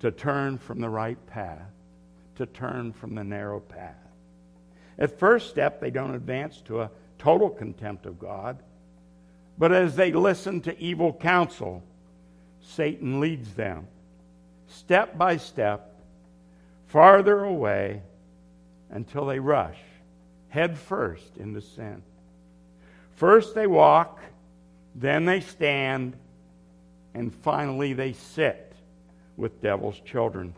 to 0.00 0.10
turn 0.10 0.58
from 0.58 0.78
the 0.82 0.90
right 0.90 1.16
path, 1.26 1.70
to 2.36 2.44
turn 2.44 2.92
from 2.92 3.14
the 3.14 3.24
narrow 3.24 3.58
path. 3.58 3.96
At 4.98 5.18
first 5.18 5.48
step, 5.48 5.80
they 5.80 5.90
don't 5.90 6.14
advance 6.14 6.60
to 6.66 6.82
a 6.82 6.90
total 7.18 7.48
contempt 7.48 8.04
of 8.04 8.18
God, 8.18 8.58
but 9.56 9.72
as 9.72 9.96
they 9.96 10.12
listen 10.12 10.60
to 10.60 10.78
evil 10.78 11.14
counsel, 11.14 11.82
Satan 12.60 13.18
leads 13.18 13.54
them 13.54 13.86
step 14.68 15.16
by 15.16 15.38
step 15.38 15.98
farther 16.88 17.42
away 17.42 18.02
until 18.90 19.24
they 19.24 19.38
rush 19.38 19.78
head 20.50 20.76
first 20.76 21.38
into 21.38 21.62
sin. 21.62 22.02
First 23.16 23.54
they 23.54 23.66
walk, 23.66 24.20
then 24.94 25.24
they 25.24 25.40
stand, 25.40 26.16
and 27.14 27.34
finally 27.34 27.92
they 27.92 28.12
sit 28.12 28.72
with 29.36 29.62
devil's 29.62 29.98
children. 30.00 30.54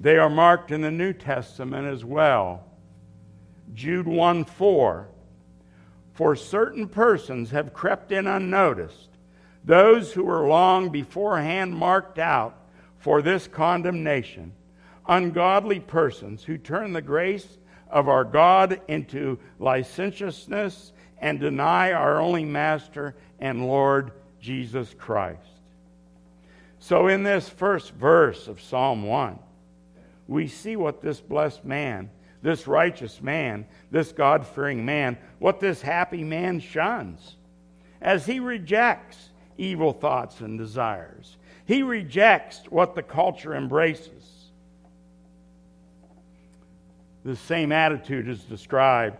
They 0.00 0.16
are 0.16 0.30
marked 0.30 0.70
in 0.70 0.82
the 0.82 0.90
New 0.90 1.12
Testament 1.12 1.86
as 1.86 2.04
well. 2.04 2.64
Jude 3.72 4.06
1 4.06 4.44
4. 4.44 5.08
For 6.12 6.36
certain 6.36 6.88
persons 6.88 7.50
have 7.50 7.74
crept 7.74 8.12
in 8.12 8.26
unnoticed, 8.26 9.08
those 9.64 10.12
who 10.12 10.24
were 10.24 10.46
long 10.46 10.90
beforehand 10.90 11.74
marked 11.74 12.18
out 12.18 12.56
for 12.98 13.20
this 13.20 13.48
condemnation, 13.48 14.52
ungodly 15.08 15.80
persons 15.80 16.44
who 16.44 16.56
turn 16.56 16.92
the 16.92 17.02
grace 17.02 17.58
of 17.90 18.08
our 18.08 18.24
God 18.24 18.80
into 18.88 19.38
licentiousness 19.58 20.92
and 21.18 21.40
deny 21.40 21.92
our 21.92 22.20
only 22.20 22.44
Master 22.44 23.14
and 23.38 23.66
Lord 23.66 24.12
Jesus 24.40 24.94
Christ. 24.98 25.40
So, 26.78 27.08
in 27.08 27.22
this 27.22 27.48
first 27.48 27.92
verse 27.94 28.46
of 28.46 28.60
Psalm 28.60 29.04
1, 29.04 29.38
we 30.28 30.48
see 30.48 30.76
what 30.76 31.00
this 31.00 31.20
blessed 31.20 31.64
man, 31.64 32.10
this 32.42 32.66
righteous 32.66 33.22
man, 33.22 33.66
this 33.90 34.12
God 34.12 34.46
fearing 34.46 34.84
man, 34.84 35.16
what 35.38 35.60
this 35.60 35.80
happy 35.80 36.24
man 36.24 36.60
shuns 36.60 37.36
as 38.02 38.26
he 38.26 38.38
rejects 38.38 39.30
evil 39.56 39.92
thoughts 39.92 40.40
and 40.40 40.58
desires. 40.58 41.38
He 41.64 41.82
rejects 41.82 42.60
what 42.68 42.94
the 42.94 43.02
culture 43.02 43.54
embraces. 43.54 44.50
The 47.24 47.36
same 47.36 47.72
attitude 47.72 48.28
is 48.28 48.44
described 48.44 49.16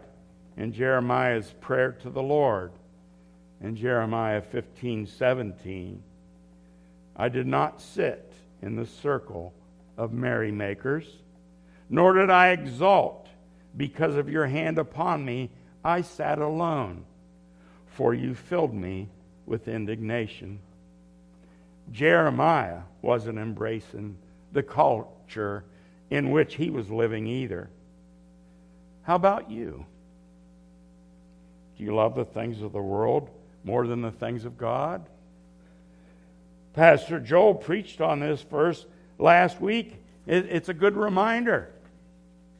in 0.56 0.72
Jeremiah's 0.72 1.52
prayer 1.60 1.92
to 2.02 2.10
the 2.10 2.22
Lord 2.22 2.72
in 3.60 3.76
Jeremiah 3.76 4.42
15 4.42 5.06
17. 5.06 6.02
I 7.16 7.28
did 7.28 7.46
not 7.46 7.80
sit 7.80 8.32
in 8.62 8.76
the 8.76 8.86
circle 8.86 9.54
of 9.96 10.12
merrymakers, 10.12 11.06
nor 11.88 12.14
did 12.14 12.30
I 12.30 12.50
exult 12.50 13.28
because 13.76 14.16
of 14.16 14.28
your 14.28 14.46
hand 14.46 14.78
upon 14.78 15.24
me. 15.24 15.50
I 15.84 16.02
sat 16.02 16.38
alone, 16.38 17.04
for 17.86 18.14
you 18.14 18.34
filled 18.34 18.74
me 18.74 19.08
with 19.46 19.68
indignation. 19.68 20.60
Jeremiah 21.92 22.80
wasn't 23.02 23.38
embracing 23.38 24.16
the 24.52 24.62
culture 24.62 25.64
in 26.10 26.30
which 26.30 26.54
he 26.54 26.70
was 26.70 26.90
living 26.90 27.26
either. 27.26 27.68
How 29.02 29.16
about 29.16 29.50
you? 29.50 29.84
Do 31.76 31.84
you 31.84 31.94
love 31.94 32.14
the 32.14 32.24
things 32.24 32.62
of 32.62 32.72
the 32.72 32.82
world 32.82 33.30
more 33.64 33.86
than 33.86 34.02
the 34.02 34.10
things 34.10 34.44
of 34.44 34.56
God? 34.56 35.06
Pastor 36.74 37.20
Joel 37.20 37.54
preached 37.54 38.00
on 38.00 38.20
this 38.20 38.42
verse 38.42 38.86
last 39.18 39.60
week. 39.60 39.96
it's 40.26 40.68
a 40.68 40.74
good 40.74 40.96
reminder. 40.96 41.70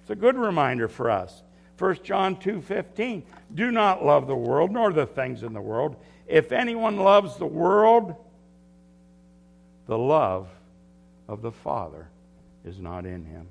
It's 0.02 0.10
a 0.10 0.14
good 0.14 0.36
reminder 0.36 0.88
for 0.88 1.10
us. 1.10 1.42
1 1.78 2.04
John 2.04 2.36
2:15 2.36 3.24
Do 3.54 3.70
not 3.70 4.04
love 4.04 4.26
the 4.26 4.36
world 4.36 4.70
nor 4.70 4.92
the 4.92 5.06
things 5.06 5.42
in 5.42 5.52
the 5.52 5.60
world. 5.60 5.96
If 6.26 6.52
anyone 6.52 6.98
loves 6.98 7.36
the 7.36 7.46
world, 7.46 8.14
the 9.86 9.98
love 9.98 10.48
of 11.28 11.42
the 11.42 11.52
Father 11.52 12.08
is 12.64 12.78
not 12.78 13.04
in 13.04 13.24
him. 13.24 13.48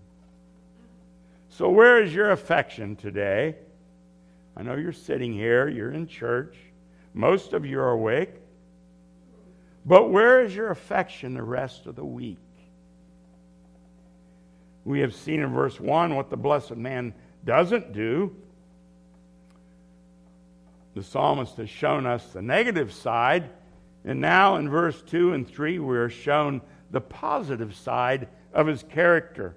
So, 1.49 1.69
where 1.69 2.01
is 2.01 2.13
your 2.13 2.31
affection 2.31 2.95
today? 2.95 3.55
I 4.55 4.63
know 4.63 4.75
you're 4.75 4.91
sitting 4.91 5.33
here, 5.33 5.67
you're 5.67 5.91
in 5.91 6.07
church, 6.07 6.55
most 7.13 7.53
of 7.53 7.65
you 7.65 7.79
are 7.79 7.91
awake. 7.91 8.31
But 9.85 10.09
where 10.09 10.43
is 10.43 10.55
your 10.55 10.69
affection 10.69 11.33
the 11.33 11.43
rest 11.43 11.85
of 11.85 11.95
the 11.95 12.05
week? 12.05 12.39
We 14.85 14.99
have 14.99 15.13
seen 15.13 15.41
in 15.41 15.53
verse 15.53 15.79
1 15.79 16.15
what 16.15 16.29
the 16.29 16.37
blessed 16.37 16.75
man 16.75 17.13
doesn't 17.45 17.93
do. 17.93 18.35
The 20.93 21.03
psalmist 21.03 21.57
has 21.57 21.69
shown 21.69 22.05
us 22.05 22.25
the 22.27 22.41
negative 22.41 22.93
side, 22.93 23.49
and 24.05 24.21
now 24.21 24.57
in 24.57 24.69
verse 24.69 25.01
2 25.01 25.33
and 25.33 25.47
3, 25.47 25.79
we 25.79 25.97
are 25.97 26.09
shown 26.09 26.61
the 26.91 27.01
positive 27.01 27.75
side 27.75 28.27
of 28.53 28.67
his 28.67 28.83
character. 28.83 29.55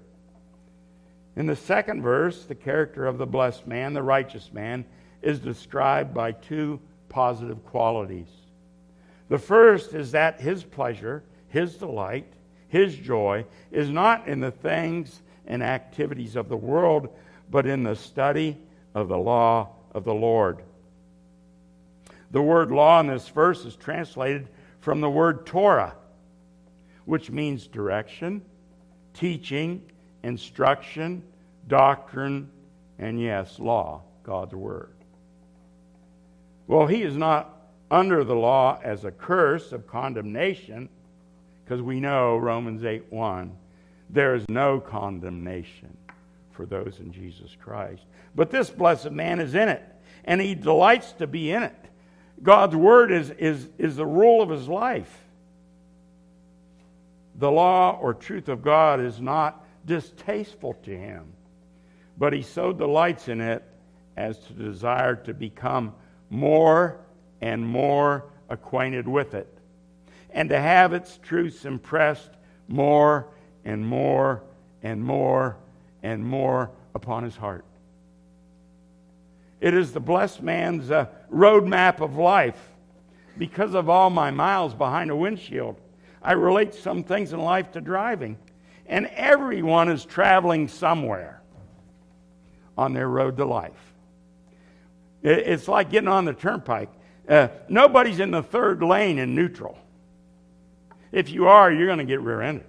In 1.37 1.45
the 1.45 1.55
second 1.55 2.01
verse, 2.01 2.45
the 2.45 2.55
character 2.55 3.05
of 3.05 3.19
the 3.19 3.27
blessed 3.27 3.67
man, 3.67 3.93
the 3.93 4.01
righteous 4.01 4.51
man, 4.51 4.85
is 5.21 5.37
described 5.37 6.11
by 6.11 6.31
two 6.31 6.79
positive 7.09 7.63
qualities. 7.63 8.29
The 9.29 9.37
first 9.37 9.93
is 9.93 10.13
that 10.13 10.41
his 10.41 10.63
pleasure, 10.63 11.23
his 11.49 11.75
delight, 11.75 12.25
his 12.69 12.95
joy 12.95 13.45
is 13.71 13.87
not 13.87 14.27
in 14.27 14.39
the 14.39 14.49
things 14.49 15.21
and 15.45 15.61
activities 15.61 16.35
of 16.35 16.49
the 16.49 16.57
world, 16.57 17.07
but 17.51 17.67
in 17.67 17.83
the 17.83 17.95
study 17.95 18.57
of 18.95 19.07
the 19.07 19.17
law 19.17 19.69
of 19.91 20.05
the 20.05 20.15
Lord. 20.15 20.63
The 22.31 22.41
word 22.41 22.71
law 22.71 22.99
in 22.99 23.05
this 23.05 23.29
verse 23.29 23.63
is 23.63 23.75
translated 23.75 24.47
from 24.79 25.01
the 25.01 25.09
word 25.09 25.45
Torah, 25.45 25.93
which 27.05 27.29
means 27.29 27.67
direction, 27.67 28.41
teaching, 29.13 29.83
instruction, 30.23 31.23
doctrine, 31.67 32.49
and 32.99 33.21
yes, 33.21 33.59
law, 33.59 34.01
God's 34.23 34.53
Word. 34.53 34.93
Well, 36.67 36.87
he 36.87 37.03
is 37.03 37.15
not 37.15 37.53
under 37.89 38.23
the 38.23 38.35
law 38.35 38.79
as 38.83 39.05
a 39.05 39.11
curse 39.11 39.71
of 39.71 39.87
condemnation, 39.87 40.89
because 41.63 41.81
we 41.81 41.99
know 41.99 42.37
Romans 42.37 42.83
8 42.83 43.11
1, 43.11 43.55
there 44.09 44.35
is 44.35 44.47
no 44.49 44.79
condemnation 44.79 45.95
for 46.51 46.65
those 46.65 46.99
in 46.99 47.11
Jesus 47.11 47.55
Christ. 47.61 48.03
But 48.35 48.51
this 48.51 48.69
blessed 48.69 49.11
man 49.11 49.39
is 49.39 49.55
in 49.55 49.69
it, 49.69 49.83
and 50.25 50.41
he 50.41 50.55
delights 50.55 51.13
to 51.13 51.27
be 51.27 51.51
in 51.51 51.63
it. 51.63 51.75
God's 52.43 52.75
word 52.75 53.11
is, 53.11 53.31
is, 53.31 53.67
is 53.77 53.95
the 53.95 54.05
rule 54.05 54.41
of 54.41 54.49
his 54.49 54.67
life. 54.67 55.11
The 57.35 57.51
law 57.51 57.97
or 58.01 58.13
truth 58.13 58.49
of 58.49 58.61
God 58.61 58.99
is 58.99 59.21
not 59.21 59.63
distasteful 59.87 60.75
to 60.83 60.95
him, 60.95 61.33
but 62.17 62.33
he 62.33 62.43
so 62.43 62.71
delights 62.71 63.27
in 63.27 63.41
it 63.41 63.63
as 64.15 64.37
to 64.37 64.53
desire 64.53 65.15
to 65.15 65.33
become 65.33 65.95
more 66.29 66.99
and 67.41 67.65
more 67.65 68.25
acquainted 68.49 69.07
with 69.07 69.33
it, 69.33 69.51
and 70.29 70.49
to 70.49 70.59
have 70.59 70.93
its 70.93 71.17
truths 71.23 71.65
impressed 71.65 72.29
more 72.67 73.27
and 73.65 73.85
more 73.85 74.43
and 74.83 75.03
more 75.03 75.57
and 76.03 76.23
more 76.23 76.69
upon 76.93 77.23
his 77.23 77.35
heart. 77.35 77.65
It 79.59 79.73
is 79.73 79.91
the 79.91 79.99
blessed 79.99 80.43
man's 80.43 80.91
uh, 80.91 81.07
roadmap 81.33 82.01
of 82.01 82.15
life. 82.15 82.59
Because 83.37 83.73
of 83.75 83.89
all 83.89 84.09
my 84.09 84.31
miles 84.31 84.73
behind 84.73 85.11
a 85.11 85.15
windshield, 85.15 85.79
I 86.21 86.33
relate 86.33 86.73
some 86.73 87.03
things 87.03 87.33
in 87.33 87.39
life 87.39 87.71
to 87.71 87.81
driving. 87.81 88.37
And 88.87 89.07
everyone 89.07 89.89
is 89.89 90.05
traveling 90.05 90.67
somewhere 90.67 91.41
on 92.77 92.93
their 92.93 93.07
road 93.07 93.37
to 93.37 93.45
life. 93.45 93.73
It's 95.21 95.67
like 95.67 95.89
getting 95.89 96.07
on 96.07 96.25
the 96.25 96.33
turnpike. 96.33 96.89
Uh, 97.27 97.49
nobody's 97.67 98.19
in 98.19 98.31
the 98.31 98.43
third 98.43 98.81
lane 98.81 99.19
in 99.19 99.35
neutral. 99.35 99.77
If 101.11 101.29
you 101.29 101.47
are, 101.47 101.71
you're 101.71 101.87
going 101.87 101.97
to 101.99 102.05
get 102.05 102.21
rear 102.21 102.41
ended. 102.41 102.65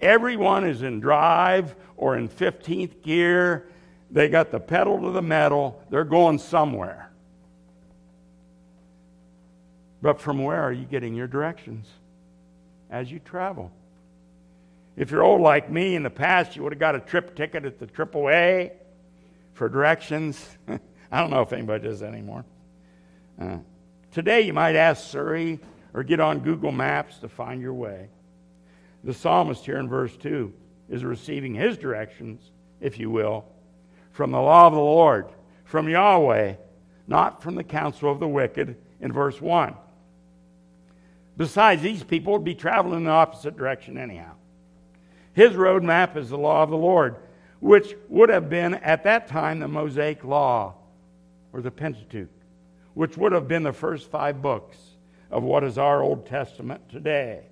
Everyone 0.00 0.66
is 0.66 0.82
in 0.82 1.00
drive 1.00 1.74
or 1.96 2.16
in 2.16 2.28
15th 2.28 3.02
gear. 3.02 3.68
They 4.10 4.28
got 4.28 4.50
the 4.50 4.60
pedal 4.60 5.00
to 5.02 5.10
the 5.10 5.22
metal. 5.22 5.82
They're 5.90 6.04
going 6.04 6.38
somewhere. 6.38 7.10
But 10.00 10.20
from 10.20 10.42
where 10.42 10.60
are 10.60 10.72
you 10.72 10.84
getting 10.84 11.14
your 11.14 11.28
directions 11.28 11.86
as 12.90 13.10
you 13.10 13.20
travel? 13.20 13.70
If 14.96 15.10
you're 15.10 15.22
old 15.22 15.40
like 15.40 15.70
me, 15.70 15.94
in 15.94 16.02
the 16.02 16.10
past, 16.10 16.54
you 16.54 16.62
would 16.62 16.72
have 16.72 16.80
got 16.80 16.94
a 16.94 17.00
trip 17.00 17.34
ticket 17.34 17.64
at 17.64 17.78
the 17.78 17.86
AAA 17.86 18.72
for 19.54 19.68
directions. 19.68 20.46
I 20.68 21.20
don't 21.20 21.30
know 21.30 21.40
if 21.40 21.52
anybody 21.52 21.84
does 21.84 22.00
that 22.00 22.12
anymore. 22.12 22.44
Uh, 23.40 23.58
today, 24.10 24.42
you 24.42 24.52
might 24.52 24.76
ask 24.76 25.10
Siri 25.10 25.60
or 25.94 26.02
get 26.02 26.20
on 26.20 26.40
Google 26.40 26.72
Maps 26.72 27.18
to 27.18 27.28
find 27.28 27.60
your 27.60 27.74
way. 27.74 28.08
The 29.04 29.14
psalmist 29.14 29.64
here 29.64 29.78
in 29.78 29.88
verse 29.88 30.16
2 30.16 30.52
is 30.90 31.04
receiving 31.04 31.54
his 31.54 31.78
directions, 31.78 32.50
if 32.80 32.98
you 32.98 33.10
will, 33.10 33.46
from 34.10 34.30
the 34.30 34.40
law 34.40 34.66
of 34.66 34.74
the 34.74 34.78
Lord, 34.78 35.26
from 35.64 35.88
Yahweh, 35.88 36.54
not 37.06 37.42
from 37.42 37.54
the 37.54 37.64
counsel 37.64 38.12
of 38.12 38.20
the 38.20 38.28
wicked 38.28 38.76
in 39.00 39.12
verse 39.12 39.40
1. 39.40 39.74
Besides, 41.36 41.82
these 41.82 42.04
people 42.04 42.34
would 42.34 42.44
be 42.44 42.54
traveling 42.54 42.98
in 42.98 43.04
the 43.04 43.10
opposite 43.10 43.56
direction 43.56 43.96
anyhow. 43.96 44.34
His 45.34 45.52
roadmap 45.52 46.16
is 46.16 46.30
the 46.30 46.38
law 46.38 46.62
of 46.62 46.70
the 46.70 46.76
Lord, 46.76 47.16
which 47.60 47.94
would 48.08 48.28
have 48.28 48.50
been 48.50 48.74
at 48.74 49.04
that 49.04 49.28
time 49.28 49.60
the 49.60 49.68
Mosaic 49.68 50.24
Law 50.24 50.74
or 51.52 51.60
the 51.60 51.70
Pentateuch, 51.70 52.28
which 52.94 53.16
would 53.16 53.32
have 53.32 53.48
been 53.48 53.62
the 53.62 53.72
first 53.72 54.10
five 54.10 54.42
books 54.42 54.76
of 55.30 55.42
what 55.42 55.64
is 55.64 55.78
our 55.78 56.02
Old 56.02 56.26
Testament 56.26 56.88
today. 56.90 57.44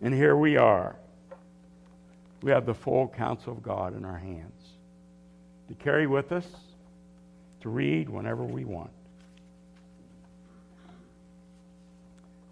And 0.00 0.14
here 0.14 0.36
we 0.36 0.56
are. 0.56 0.96
We 2.42 2.50
have 2.50 2.66
the 2.66 2.74
full 2.74 3.08
counsel 3.08 3.52
of 3.52 3.62
God 3.62 3.96
in 3.96 4.04
our 4.04 4.18
hands 4.18 4.62
to 5.68 5.74
carry 5.74 6.06
with 6.06 6.32
us, 6.32 6.46
to 7.60 7.68
read 7.68 8.08
whenever 8.08 8.44
we 8.44 8.64
want. 8.64 8.90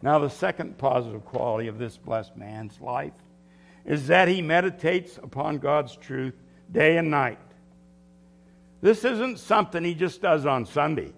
Now, 0.03 0.19
the 0.19 0.31
second 0.31 0.79
positive 0.79 1.25
quality 1.25 1.69
of 1.69 1.79
this 1.79 1.97
blessed 1.97 2.37
man's 2.37 2.81
life 2.81 3.13
is 3.85 4.09
that 4.09 4.29
he 4.29 4.43
meditates 4.43 5.19
upon 5.19 5.59
God's 5.59 5.97
truth 5.97 6.35
day 6.71 6.97
and 6.97 7.11
night. 7.11 7.39
This 8.81 9.05
isn't 9.05 9.39
something 9.39 9.85
he 9.85 9.95
just 9.95 10.23
does 10.23 10.47
on 10.47 10.65
Sunday, 10.67 11.13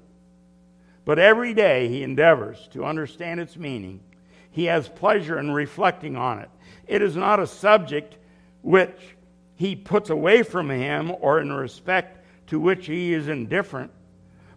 but 1.05 1.19
every 1.19 1.55
day 1.55 1.89
he 1.89 2.03
endeavors 2.03 2.69
to 2.73 2.85
understand 2.85 3.41
its 3.41 3.57
meaning. 3.57 4.01
He 4.51 4.65
has 4.65 4.89
pleasure 4.89 5.39
in 5.39 5.51
reflecting 5.51 6.17
on 6.17 6.41
it. 6.41 6.51
It 6.87 7.03
is 7.03 7.17
not 7.17 7.41
a 7.41 7.47
subject 7.47 8.17
which 8.63 9.17
he 9.55 9.77
puts 9.77 10.11
away 10.11 10.43
from 10.43 10.71
him 10.71 11.13
or 11.21 11.41
in 11.41 11.53
respect 11.53 12.25
to 12.49 12.59
which 12.59 12.87
he 12.87 13.15
is 13.15 13.29
indifferent, 13.29 13.93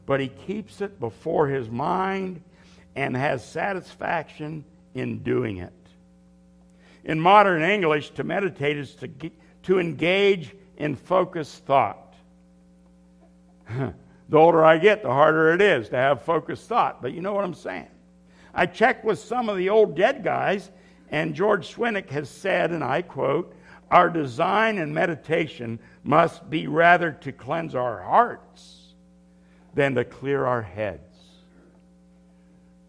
but 0.06 0.20
he 0.20 0.28
keeps 0.28 0.82
it 0.82 1.00
before 1.00 1.48
his 1.48 1.70
mind 1.70 2.42
and 2.96 3.16
has 3.16 3.48
satisfaction 3.48 4.66
in 4.94 5.20
doing 5.20 5.58
it. 5.58 5.74
In 7.06 7.20
modern 7.20 7.62
English, 7.62 8.10
to 8.12 8.24
meditate 8.24 8.78
is 8.78 8.96
to, 8.96 9.10
to 9.64 9.80
engage 9.80 10.56
in 10.78 10.96
focused 10.96 11.64
thought. 11.66 12.16
the 13.70 14.38
older 14.38 14.66
I 14.66 14.80
get, 14.80 15.04
the 15.04 15.12
harder 15.12 15.54
it 15.54 15.62
is 15.62 15.90
to 15.90 15.96
have 15.96 16.24
focused 16.24 16.68
thought, 16.68 17.02
but 17.02 17.14
you 17.14 17.22
know 17.22 17.34
what 17.34 17.46
I'm 17.46 17.54
saying. 17.54 17.88
I 18.56 18.66
checked 18.66 19.06
with 19.06 19.20
some 19.20 19.50
of 19.50 19.58
the 19.58 19.70
old 19.70 19.96
dead 19.96 20.24
guys, 20.24 20.72
and 21.10 21.36
George 21.36 21.76
Swinnock 21.76 22.10
has 22.10 22.30
said, 22.30 22.72
and 22.72 22.84
I 22.84 23.04
quote, 23.04 23.56
Our 23.92 24.10
design 24.10 24.80
and 24.80 24.94
meditation 24.94 25.78
must 26.04 26.50
be 26.50 26.66
rather 26.66 27.12
to 27.12 27.32
cleanse 27.32 27.76
our 27.76 28.02
hearts 28.02 28.94
than 29.76 29.94
to 29.96 30.06
clear 30.06 30.46
our 30.46 30.62
heads. 30.62 31.02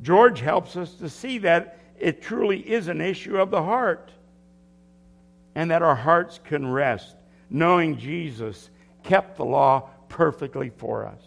George 0.02 0.40
helps 0.40 0.76
us 0.76 0.94
to 0.94 1.08
see 1.08 1.38
that 1.38 1.78
it 1.98 2.22
truly 2.22 2.58
is 2.60 2.88
an 2.88 3.00
issue 3.00 3.38
of 3.38 3.50
the 3.50 3.62
heart 3.62 4.10
and 5.54 5.70
that 5.70 5.82
our 5.82 5.94
hearts 5.94 6.40
can 6.44 6.70
rest 6.70 7.16
knowing 7.50 7.98
Jesus 7.98 8.70
kept 9.02 9.36
the 9.36 9.44
law 9.44 9.88
perfectly 10.08 10.70
for 10.70 11.06
us. 11.06 11.22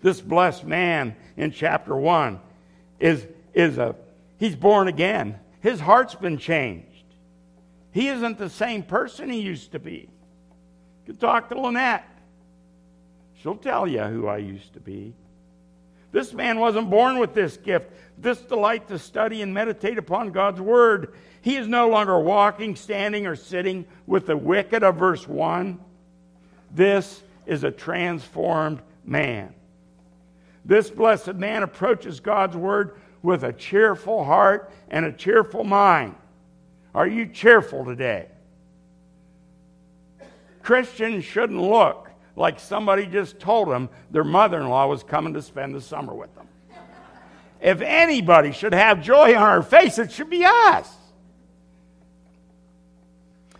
This 0.00 0.20
blessed 0.20 0.64
man 0.64 1.14
in 1.36 1.52
chapter 1.52 1.94
1 1.96 2.40
is, 2.98 3.26
is 3.54 3.78
a, 3.78 3.94
he's 4.38 4.56
born 4.56 4.88
again. 4.88 5.38
His 5.60 5.78
heart's 5.78 6.14
been 6.14 6.38
changed. 6.38 6.88
He 7.92 8.08
isn't 8.08 8.38
the 8.38 8.50
same 8.50 8.82
person 8.82 9.30
he 9.30 9.40
used 9.40 9.72
to 9.72 9.78
be. 9.78 10.08
You 11.06 11.12
can 11.12 11.16
talk 11.16 11.48
to 11.50 11.60
Lynette. 11.60 12.08
She'll 13.40 13.56
tell 13.56 13.86
you 13.86 14.02
who 14.02 14.26
I 14.26 14.38
used 14.38 14.72
to 14.74 14.80
be. 14.80 15.14
This 16.12 16.32
man 16.34 16.60
wasn't 16.60 16.90
born 16.90 17.18
with 17.18 17.34
this 17.34 17.56
gift, 17.56 17.90
this 18.18 18.40
delight 18.42 18.86
to 18.88 18.98
study 18.98 19.42
and 19.42 19.52
meditate 19.52 19.98
upon 19.98 20.30
God's 20.30 20.60
word. 20.60 21.14
He 21.40 21.56
is 21.56 21.66
no 21.66 21.88
longer 21.88 22.18
walking, 22.18 22.76
standing, 22.76 23.26
or 23.26 23.34
sitting 23.34 23.86
with 24.06 24.26
the 24.26 24.36
wicked 24.36 24.84
of 24.84 24.96
verse 24.96 25.26
1. 25.26 25.80
This 26.70 27.22
is 27.46 27.64
a 27.64 27.70
transformed 27.70 28.80
man. 29.04 29.54
This 30.64 30.90
blessed 30.90 31.34
man 31.34 31.62
approaches 31.62 32.20
God's 32.20 32.56
word 32.56 32.96
with 33.22 33.42
a 33.42 33.52
cheerful 33.52 34.24
heart 34.24 34.70
and 34.88 35.04
a 35.04 35.12
cheerful 35.12 35.64
mind. 35.64 36.14
Are 36.94 37.06
you 37.06 37.26
cheerful 37.26 37.84
today? 37.84 38.28
Christians 40.62 41.24
shouldn't 41.24 41.60
look 41.60 42.01
like 42.36 42.58
somebody 42.58 43.06
just 43.06 43.38
told 43.38 43.68
them 43.68 43.88
their 44.10 44.24
mother 44.24 44.60
in 44.60 44.68
law 44.68 44.86
was 44.86 45.02
coming 45.02 45.34
to 45.34 45.42
spend 45.42 45.74
the 45.74 45.80
summer 45.80 46.14
with 46.14 46.34
them. 46.34 46.48
if 47.60 47.80
anybody 47.80 48.52
should 48.52 48.72
have 48.72 49.02
joy 49.02 49.34
on 49.34 49.42
our 49.42 49.62
face, 49.62 49.98
it 49.98 50.10
should 50.10 50.30
be 50.30 50.44
us. 50.44 50.90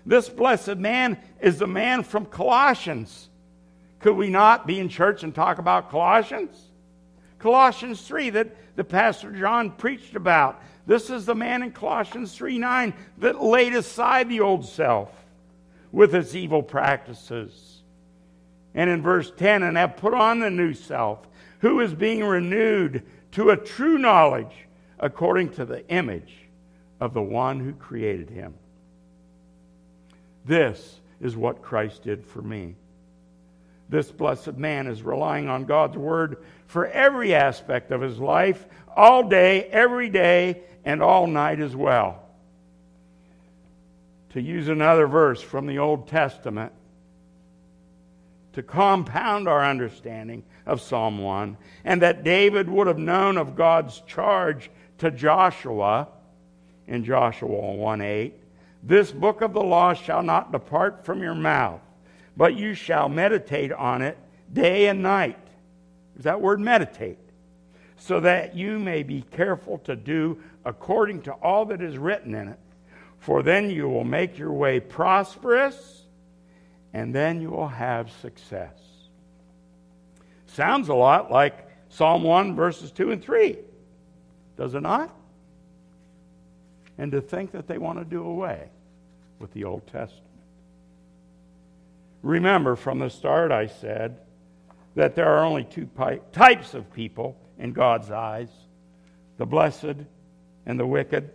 This 0.04 0.28
blessed 0.28 0.78
man 0.78 1.18
is 1.40 1.58
the 1.58 1.66
man 1.66 2.02
from 2.02 2.26
Colossians. 2.26 3.28
Could 4.00 4.16
we 4.16 4.30
not 4.30 4.66
be 4.66 4.80
in 4.80 4.88
church 4.88 5.22
and 5.22 5.34
talk 5.34 5.58
about 5.58 5.90
Colossians? 5.90 6.70
Colossians 7.38 8.00
3 8.06 8.30
that 8.30 8.76
the 8.76 8.84
Pastor 8.84 9.30
John 9.30 9.70
preached 9.70 10.16
about. 10.16 10.60
This 10.86 11.10
is 11.10 11.26
the 11.26 11.34
man 11.34 11.62
in 11.62 11.70
Colossians 11.70 12.34
3 12.34 12.58
9 12.58 12.94
that 13.18 13.42
laid 13.42 13.74
aside 13.74 14.28
the 14.28 14.40
old 14.40 14.64
self 14.64 15.10
with 15.92 16.14
its 16.14 16.34
evil 16.34 16.62
practices 16.62 17.71
and 18.74 18.88
in 18.88 19.02
verse 19.02 19.32
10, 19.36 19.62
and 19.62 19.76
have 19.76 19.96
put 19.96 20.14
on 20.14 20.40
the 20.40 20.50
new 20.50 20.74
self, 20.74 21.26
who 21.60 21.80
is 21.80 21.94
being 21.94 22.24
renewed 22.24 23.02
to 23.32 23.50
a 23.50 23.56
true 23.56 23.98
knowledge 23.98 24.66
according 24.98 25.50
to 25.50 25.64
the 25.64 25.86
image 25.88 26.32
of 27.00 27.14
the 27.14 27.22
one 27.22 27.60
who 27.60 27.72
created 27.72 28.30
him. 28.30 28.54
This 30.44 31.00
is 31.20 31.36
what 31.36 31.62
Christ 31.62 32.02
did 32.02 32.24
for 32.24 32.42
me. 32.42 32.76
This 33.88 34.10
blessed 34.10 34.54
man 34.54 34.86
is 34.86 35.02
relying 35.02 35.48
on 35.48 35.64
God's 35.64 35.96
word 35.96 36.38
for 36.66 36.86
every 36.86 37.34
aspect 37.34 37.90
of 37.90 38.00
his 38.00 38.18
life, 38.18 38.66
all 38.96 39.28
day, 39.28 39.64
every 39.64 40.08
day, 40.08 40.62
and 40.84 41.02
all 41.02 41.26
night 41.26 41.60
as 41.60 41.76
well. 41.76 42.22
To 44.30 44.40
use 44.40 44.68
another 44.68 45.06
verse 45.06 45.42
from 45.42 45.66
the 45.66 45.78
Old 45.78 46.08
Testament, 46.08 46.72
to 48.53 48.62
compound 48.62 49.48
our 49.48 49.64
understanding 49.64 50.42
of 50.66 50.80
Psalm 50.80 51.18
1, 51.18 51.57
and 51.84 52.03
that 52.03 52.24
David 52.24 52.68
would 52.68 52.86
have 52.86 52.98
known 52.98 53.36
of 53.36 53.57
God's 53.57 54.00
charge 54.07 54.70
to 54.98 55.11
Joshua 55.11 56.09
in 56.86 57.05
Joshua 57.05 57.74
1 57.74 58.00
8. 58.00 58.34
This 58.82 59.12
book 59.12 59.40
of 59.40 59.53
the 59.53 59.62
law 59.62 59.94
shall 59.94 60.22
not 60.22 60.53
depart 60.53 61.05
from 61.05 61.22
your 61.22 61.34
mouth, 61.34 61.80
but 62.36 62.55
you 62.55 62.74
shall 62.74 63.09
meditate 63.09 63.72
on 63.72 64.03
it 64.03 64.18
day 64.53 64.86
and 64.86 65.03
night. 65.03 65.38
Is 66.16 66.24
that 66.24 66.40
word 66.40 66.61
meditate? 66.61 67.18
So 67.96 68.20
that 68.20 68.57
you 68.57 68.78
may 68.78 69.03
be 69.05 69.22
careful 69.22 69.78
to 69.78 69.94
do 69.94 70.42
according 70.64 71.22
to 71.22 71.32
all 71.32 71.64
that 71.66 71.80
is 71.80 71.96
written 71.96 72.34
in 72.34 72.48
it. 72.48 72.59
For 73.18 73.42
then 73.42 73.70
you 73.70 73.88
will 73.88 74.05
make 74.05 74.36
your 74.36 74.53
way 74.53 74.80
prosperous 74.80 76.01
and 76.93 77.14
then 77.14 77.40
you 77.40 77.51
will 77.51 77.68
have 77.68 78.11
success. 78.20 78.74
Sounds 80.47 80.88
a 80.88 80.95
lot 80.95 81.30
like 81.30 81.68
Psalm 81.88 82.22
1, 82.22 82.55
verses 82.55 82.90
2 82.90 83.12
and 83.12 83.22
3, 83.22 83.59
does 84.57 84.74
it 84.74 84.80
not? 84.80 85.14
And 86.99 87.12
to 87.12 87.20
think 87.20 87.53
that 87.53 87.66
they 87.66 87.78
want 87.78 87.99
to 87.99 88.05
do 88.05 88.22
away 88.24 88.68
with 89.38 89.53
the 89.53 89.64
Old 89.64 89.86
Testament. 89.86 90.22
Remember, 92.22 92.76
from 92.76 92.99
the 92.99 93.11
start, 93.11 93.51
I 93.51 93.66
said 93.66 94.18
that 94.95 95.14
there 95.14 95.28
are 95.28 95.45
only 95.45 95.64
two 95.64 95.88
types 96.32 96.74
of 96.74 96.93
people 96.93 97.36
in 97.59 97.72
God's 97.72 98.11
eyes 98.11 98.49
the 99.38 99.47
blessed 99.47 99.97
and 100.66 100.78
the 100.78 100.86
wicked. 100.86 101.30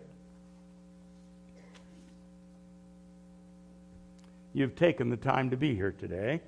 You've 4.57 4.75
taken 4.75 5.09
the 5.09 5.17
time 5.17 5.51
to 5.51 5.57
be 5.57 5.75
here 5.75 5.91
today. 5.91 6.41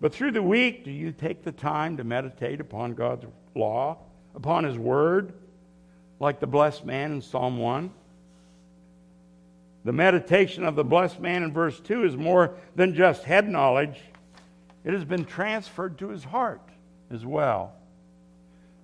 But 0.00 0.12
through 0.12 0.32
the 0.32 0.42
week, 0.42 0.84
do 0.84 0.90
you 0.90 1.12
take 1.12 1.44
the 1.44 1.52
time 1.52 1.96
to 1.98 2.04
meditate 2.04 2.60
upon 2.60 2.94
God's 2.94 3.26
law, 3.54 3.98
upon 4.34 4.64
His 4.64 4.76
Word, 4.76 5.34
like 6.18 6.40
the 6.40 6.48
blessed 6.48 6.84
man 6.84 7.12
in 7.12 7.22
Psalm 7.22 7.58
1? 7.58 7.92
The 9.84 9.92
meditation 9.92 10.64
of 10.64 10.74
the 10.74 10.82
blessed 10.82 11.20
man 11.20 11.44
in 11.44 11.52
verse 11.52 11.78
2 11.78 12.04
is 12.04 12.16
more 12.16 12.56
than 12.74 12.92
just 12.94 13.22
head 13.22 13.48
knowledge, 13.48 14.00
it 14.82 14.92
has 14.92 15.04
been 15.04 15.24
transferred 15.24 15.98
to 15.98 16.08
his 16.08 16.24
heart 16.24 16.68
as 17.10 17.24
well. 17.24 17.72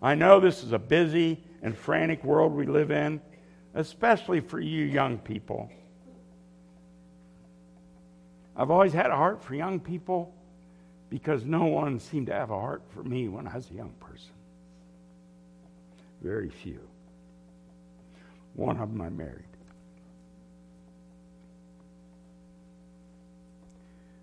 I 0.00 0.14
know 0.14 0.38
this 0.38 0.62
is 0.62 0.72
a 0.72 0.78
busy 0.78 1.42
and 1.60 1.76
frantic 1.76 2.22
world 2.22 2.52
we 2.52 2.66
live 2.66 2.90
in, 2.90 3.20
especially 3.74 4.40
for 4.40 4.60
you 4.60 4.84
young 4.84 5.18
people. 5.18 5.70
I've 8.56 8.70
always 8.70 8.92
had 8.92 9.10
a 9.10 9.16
heart 9.16 9.42
for 9.42 9.54
young 9.54 9.80
people 9.80 10.34
because 11.08 11.44
no 11.44 11.64
one 11.64 11.98
seemed 11.98 12.26
to 12.26 12.32
have 12.32 12.50
a 12.50 12.58
heart 12.58 12.82
for 12.90 13.02
me 13.02 13.28
when 13.28 13.48
I 13.48 13.54
was 13.56 13.70
a 13.70 13.74
young 13.74 13.92
person. 14.00 14.32
Very 16.22 16.50
few. 16.50 16.80
One 18.54 18.76
of 18.76 18.90
them 18.90 19.00
I 19.00 19.08
married. 19.08 19.44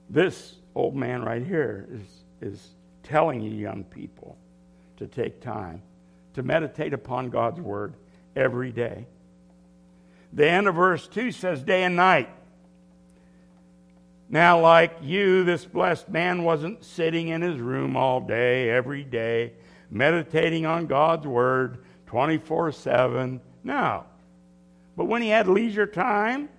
This 0.10 0.56
old 0.76 0.96
man 0.96 1.24
right 1.24 1.46
here 1.46 1.88
is, 1.92 2.02
is 2.42 2.70
telling 3.04 3.42
you 3.42 3.52
young 3.52 3.84
people 3.84 4.38
to 4.98 5.08
take 5.08 5.42
time 5.42 5.82
to 6.34 6.44
meditate 6.44 6.94
upon 6.94 7.30
God's 7.30 7.60
word 7.60 7.96
every 8.36 8.72
day. 8.72 9.08
The 10.34 10.48
end 10.48 10.68
of 10.68 10.76
verse 10.76 11.08
2 11.08 11.32
says, 11.32 11.64
day 11.64 11.84
and 11.84 11.96
night. 11.96 12.30
Now, 14.30 14.60
like 14.60 14.98
you, 15.02 15.44
this 15.44 15.64
blessed 15.64 16.10
man 16.10 16.44
wasn't 16.44 16.84
sitting 16.84 17.30
in 17.30 17.42
his 17.42 17.60
room 17.60 17.96
all 17.96 18.20
day, 18.20 18.70
every 18.70 19.04
day, 19.04 19.54
meditating 19.90 20.66
on 20.66 20.88
God's 20.88 21.26
word 21.26 21.86
24 22.08 22.74
7. 22.74 23.42
No. 23.64 24.04
But 24.98 25.06
when 25.06 25.22
he 25.22 25.30
had 25.30 25.48
leisure 25.48 25.88
time 25.88 26.50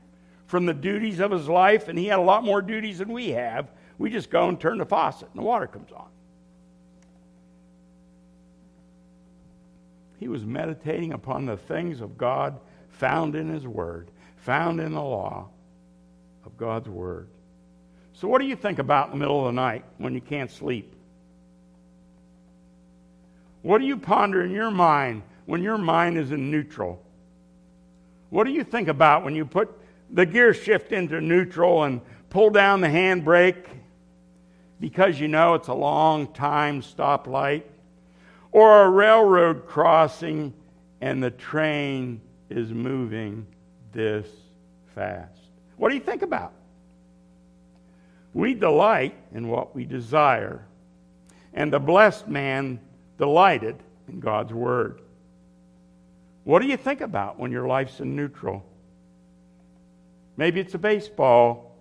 from 0.46 0.64
the 0.64 0.72
duties 0.72 1.20
of 1.20 1.30
his 1.30 1.48
life, 1.48 1.88
and 1.88 1.98
he 1.98 2.06
had 2.06 2.18
a 2.18 2.22
lot 2.22 2.42
more 2.42 2.62
duties 2.62 2.98
than 2.98 3.12
we 3.12 3.30
have, 3.30 3.70
we 3.98 4.10
just 4.10 4.30
go 4.30 4.48
and 4.48 4.58
turn 4.58 4.78
the 4.78 4.86
faucet 4.86 5.28
and 5.28 5.38
the 5.38 5.44
water 5.44 5.66
comes 5.66 5.92
on. 5.92 6.08
He 10.18 10.28
was 10.28 10.44
meditating 10.44 11.12
upon 11.12 11.46
the 11.46 11.56
things 11.56 12.00
of 12.00 12.16
God 12.16 12.58
found 12.88 13.36
in 13.36 13.48
his 13.48 13.66
word, 13.66 14.10
found 14.36 14.80
in 14.80 14.92
the 14.92 15.02
law 15.02 15.48
of 16.44 16.56
God's 16.56 16.88
word. 16.88 17.28
So, 18.20 18.26
what 18.26 18.40
do 18.40 18.48
you 18.48 18.56
think 18.56 18.80
about 18.80 19.06
in 19.06 19.12
the 19.12 19.18
middle 19.18 19.38
of 19.38 19.54
the 19.54 19.60
night 19.60 19.84
when 19.98 20.12
you 20.12 20.20
can't 20.20 20.50
sleep? 20.50 20.92
What 23.62 23.78
do 23.78 23.86
you 23.86 23.96
ponder 23.96 24.42
in 24.42 24.50
your 24.50 24.72
mind 24.72 25.22
when 25.46 25.62
your 25.62 25.78
mind 25.78 26.18
is 26.18 26.32
in 26.32 26.50
neutral? 26.50 27.00
What 28.30 28.42
do 28.42 28.50
you 28.50 28.64
think 28.64 28.88
about 28.88 29.22
when 29.22 29.36
you 29.36 29.46
put 29.46 29.70
the 30.10 30.26
gear 30.26 30.52
shift 30.52 30.90
into 30.90 31.20
neutral 31.20 31.84
and 31.84 32.00
pull 32.28 32.50
down 32.50 32.80
the 32.80 32.88
handbrake 32.88 33.66
because 34.80 35.20
you 35.20 35.28
know 35.28 35.54
it's 35.54 35.68
a 35.68 35.74
long 35.74 36.26
time 36.32 36.82
stoplight? 36.82 37.62
Or 38.50 38.82
a 38.82 38.90
railroad 38.90 39.68
crossing 39.68 40.54
and 41.00 41.22
the 41.22 41.30
train 41.30 42.20
is 42.50 42.72
moving 42.72 43.46
this 43.92 44.26
fast? 44.96 45.38
What 45.76 45.90
do 45.90 45.94
you 45.94 46.00
think 46.00 46.22
about? 46.22 46.52
We 48.34 48.54
delight 48.54 49.14
in 49.34 49.48
what 49.48 49.74
we 49.74 49.84
desire, 49.84 50.64
and 51.54 51.72
the 51.72 51.78
blessed 51.78 52.28
man 52.28 52.80
delighted 53.16 53.76
in 54.08 54.20
God's 54.20 54.52
word. 54.52 55.00
What 56.44 56.62
do 56.62 56.68
you 56.68 56.76
think 56.76 57.00
about 57.00 57.38
when 57.38 57.52
your 57.52 57.66
life's 57.66 58.00
in 58.00 58.16
neutral? 58.16 58.64
Maybe 60.36 60.60
it's 60.60 60.74
a 60.74 60.78
baseball 60.78 61.76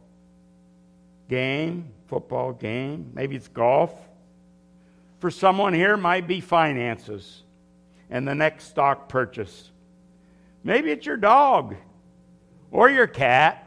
game, 1.29 1.91
football 2.07 2.53
game, 2.53 3.11
maybe 3.13 3.35
it's 3.35 3.47
golf. 3.47 3.93
For 5.19 5.31
someone 5.31 5.73
here, 5.73 5.97
might 5.97 6.27
be 6.27 6.41
finances 6.41 7.43
and 8.09 8.27
the 8.27 8.35
next 8.35 8.65
stock 8.65 9.09
purchase. 9.09 9.71
Maybe 10.63 10.91
it's 10.91 11.05
your 11.05 11.17
dog 11.17 11.75
or 12.71 12.89
your 12.89 13.07
cat 13.07 13.66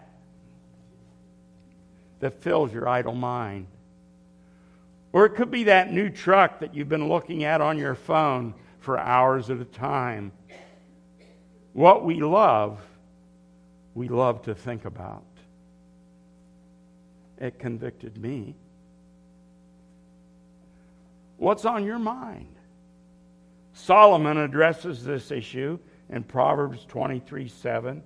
that 2.21 2.43
fills 2.43 2.73
your 2.73 2.89
idle 2.89 3.15
mind. 3.15 3.67
Or 5.13 5.27
it 5.27 5.35
could 5.35 5.51
be 5.51 5.65
that 5.65 5.93
new 5.93 6.09
truck 6.09 6.61
that 6.61 6.75
you've 6.75 6.89
been 6.89 7.09
looking 7.09 7.45
at 7.45 7.61
on 7.61 7.79
your 7.79 7.95
phone 7.95 8.55
for 8.79 8.99
hours 8.99 9.51
at 9.51 9.59
a 9.59 9.65
time. 9.65 10.33
What 11.73 12.05
we 12.05 12.21
love, 12.21 12.81
we 13.95 14.09
love 14.09 14.43
to 14.43 14.55
think 14.55 14.85
about. 14.85 15.25
It 17.39 17.59
convicted 17.59 18.17
me. 18.19 18.55
What's 21.39 21.65
on 21.65 21.85
your 21.85 21.99
mind? 21.99 22.55
Solomon 23.73 24.37
addresses 24.37 25.05
this 25.05 25.31
issue 25.31 25.79
in 26.11 26.23
Proverbs 26.23 26.85
23 26.87 27.49
7. 27.49 28.03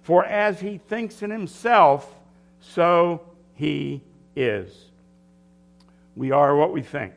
For 0.00 0.24
as 0.24 0.58
he 0.58 0.78
thinks 0.78 1.22
in 1.22 1.30
himself, 1.30 2.12
so 2.60 3.20
he 3.62 4.02
is. 4.34 4.74
We 6.16 6.32
are 6.32 6.56
what 6.56 6.72
we 6.72 6.82
think. 6.82 7.12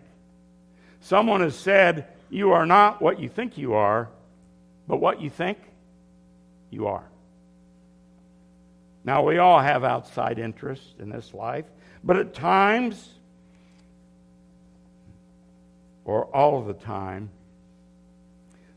Someone 1.01 1.41
has 1.41 1.55
said, 1.55 2.05
You 2.29 2.51
are 2.51 2.67
not 2.67 3.01
what 3.01 3.19
you 3.19 3.29
think 3.29 3.57
you 3.57 3.73
are, 3.73 4.09
but 4.87 4.97
what 4.97 5.19
you 5.19 5.31
think 5.31 5.57
you 6.69 6.85
are. 6.85 7.09
Now, 9.03 9.23
we 9.23 9.39
all 9.39 9.59
have 9.59 9.83
outside 9.83 10.37
interests 10.37 10.93
in 10.99 11.09
this 11.09 11.33
life, 11.33 11.65
but 12.03 12.15
at 12.15 12.35
times, 12.35 13.09
or 16.03 16.25
all 16.25 16.61
the 16.61 16.73
time, 16.75 17.31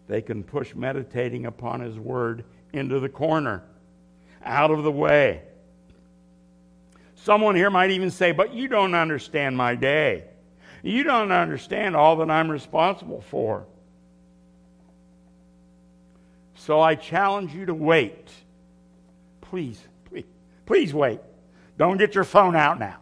they 0.07 0.23
can 0.23 0.43
push 0.43 0.75
meditating 0.75 1.45
upon 1.45 1.81
His 1.81 1.99
Word 1.99 2.45
into 2.73 2.99
the 2.99 3.11
corner, 3.11 3.63
out 4.43 4.71
of 4.71 4.85
the 4.85 4.93
way. 4.93 5.43
Someone 7.29 7.57
here 7.57 7.69
might 7.69 7.91
even 7.91 8.11
say, 8.11 8.33
But 8.33 8.55
you 8.55 8.69
don't 8.69 8.95
understand 8.95 9.55
my 9.55 9.75
day. 9.75 10.25
You 10.83 11.03
don't 11.03 11.31
understand 11.31 11.95
all 11.95 12.17
that 12.17 12.31
I'm 12.31 12.51
responsible 12.51 13.21
for. 13.21 13.67
So 16.55 16.81
I 16.81 16.95
challenge 16.95 17.53
you 17.53 17.67
to 17.67 17.75
wait. 17.75 18.31
Please, 19.43 19.79
please, 20.07 20.25
please 20.65 20.95
wait. 20.95 21.21
Don't 21.77 21.99
get 21.99 22.15
your 22.15 22.25
phone 22.25 22.57
out 22.57 22.79
now. 22.79 22.97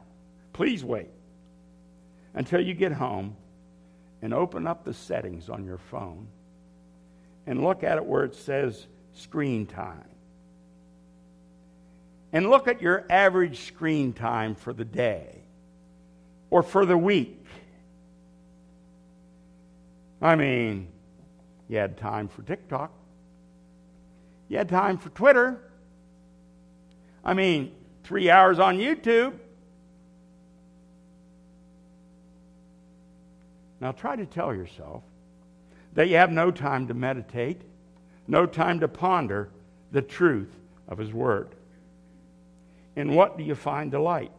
Please 0.53 0.85
wait 0.85 1.11
until 2.35 2.61
you 2.61 2.75
get 2.75 2.91
home 2.91 3.37
and 4.23 4.35
open 4.35 4.67
up 4.67 4.83
the 4.83 4.93
settings 4.93 5.49
on 5.49 5.65
your 5.65 5.79
phone 5.79 6.27
and 7.47 7.63
look 7.63 7.85
at 7.85 7.97
it 7.97 8.05
where 8.05 8.25
it 8.25 8.35
says 8.35 8.89
screen 9.13 9.67
time 9.67 10.16
and 12.37 12.51
look 12.51 12.69
at 12.69 12.83
your 12.83 13.03
average 13.09 13.61
screen 13.61 14.13
time 14.13 14.55
for 14.55 14.75
the 14.75 14.85
day 14.85 15.41
or 16.51 16.63
for 16.63 16.85
the 16.85 16.99
week. 16.99 17.43
I 20.21 20.37
mean, 20.37 20.89
you 21.67 21.79
had 21.79 21.97
time 21.97 22.29
for 22.29 22.43
TikTok, 22.43 22.93
you 24.49 24.59
had 24.59 24.69
time 24.69 24.99
for 24.99 25.09
Twitter. 25.09 25.59
I 27.25 27.33
mean, 27.33 27.73
three 28.05 28.29
hours 28.29 28.59
on 28.59 28.77
YouTube. 28.77 29.33
Now 33.81 33.93
try 33.93 34.15
to 34.15 34.27
tell 34.27 34.55
yourself 34.55 35.03
that 35.95 36.09
you 36.09 36.17
have 36.17 36.31
no 36.31 36.51
time 36.51 36.89
to 36.89 36.95
meditate, 36.95 37.63
no 38.29 38.45
time 38.45 38.81
to 38.81 38.89
ponder 38.89 39.49
the 39.91 40.03
truth 40.03 40.55
of 40.87 40.99
His 40.99 41.15
Word. 41.15 41.56
In 42.97 43.15
what 43.15 43.37
do 43.37 43.45
you 43.45 43.55
find 43.55 43.91
delight? 43.91 44.33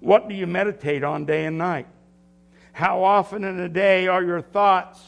What 0.00 0.28
do 0.28 0.34
you 0.34 0.46
meditate 0.46 1.02
on 1.02 1.24
day 1.24 1.46
and 1.46 1.58
night? 1.58 1.86
How 2.72 3.02
often 3.02 3.42
in 3.42 3.58
a 3.58 3.68
day 3.68 4.06
are 4.06 4.22
your 4.22 4.40
thoughts 4.40 5.00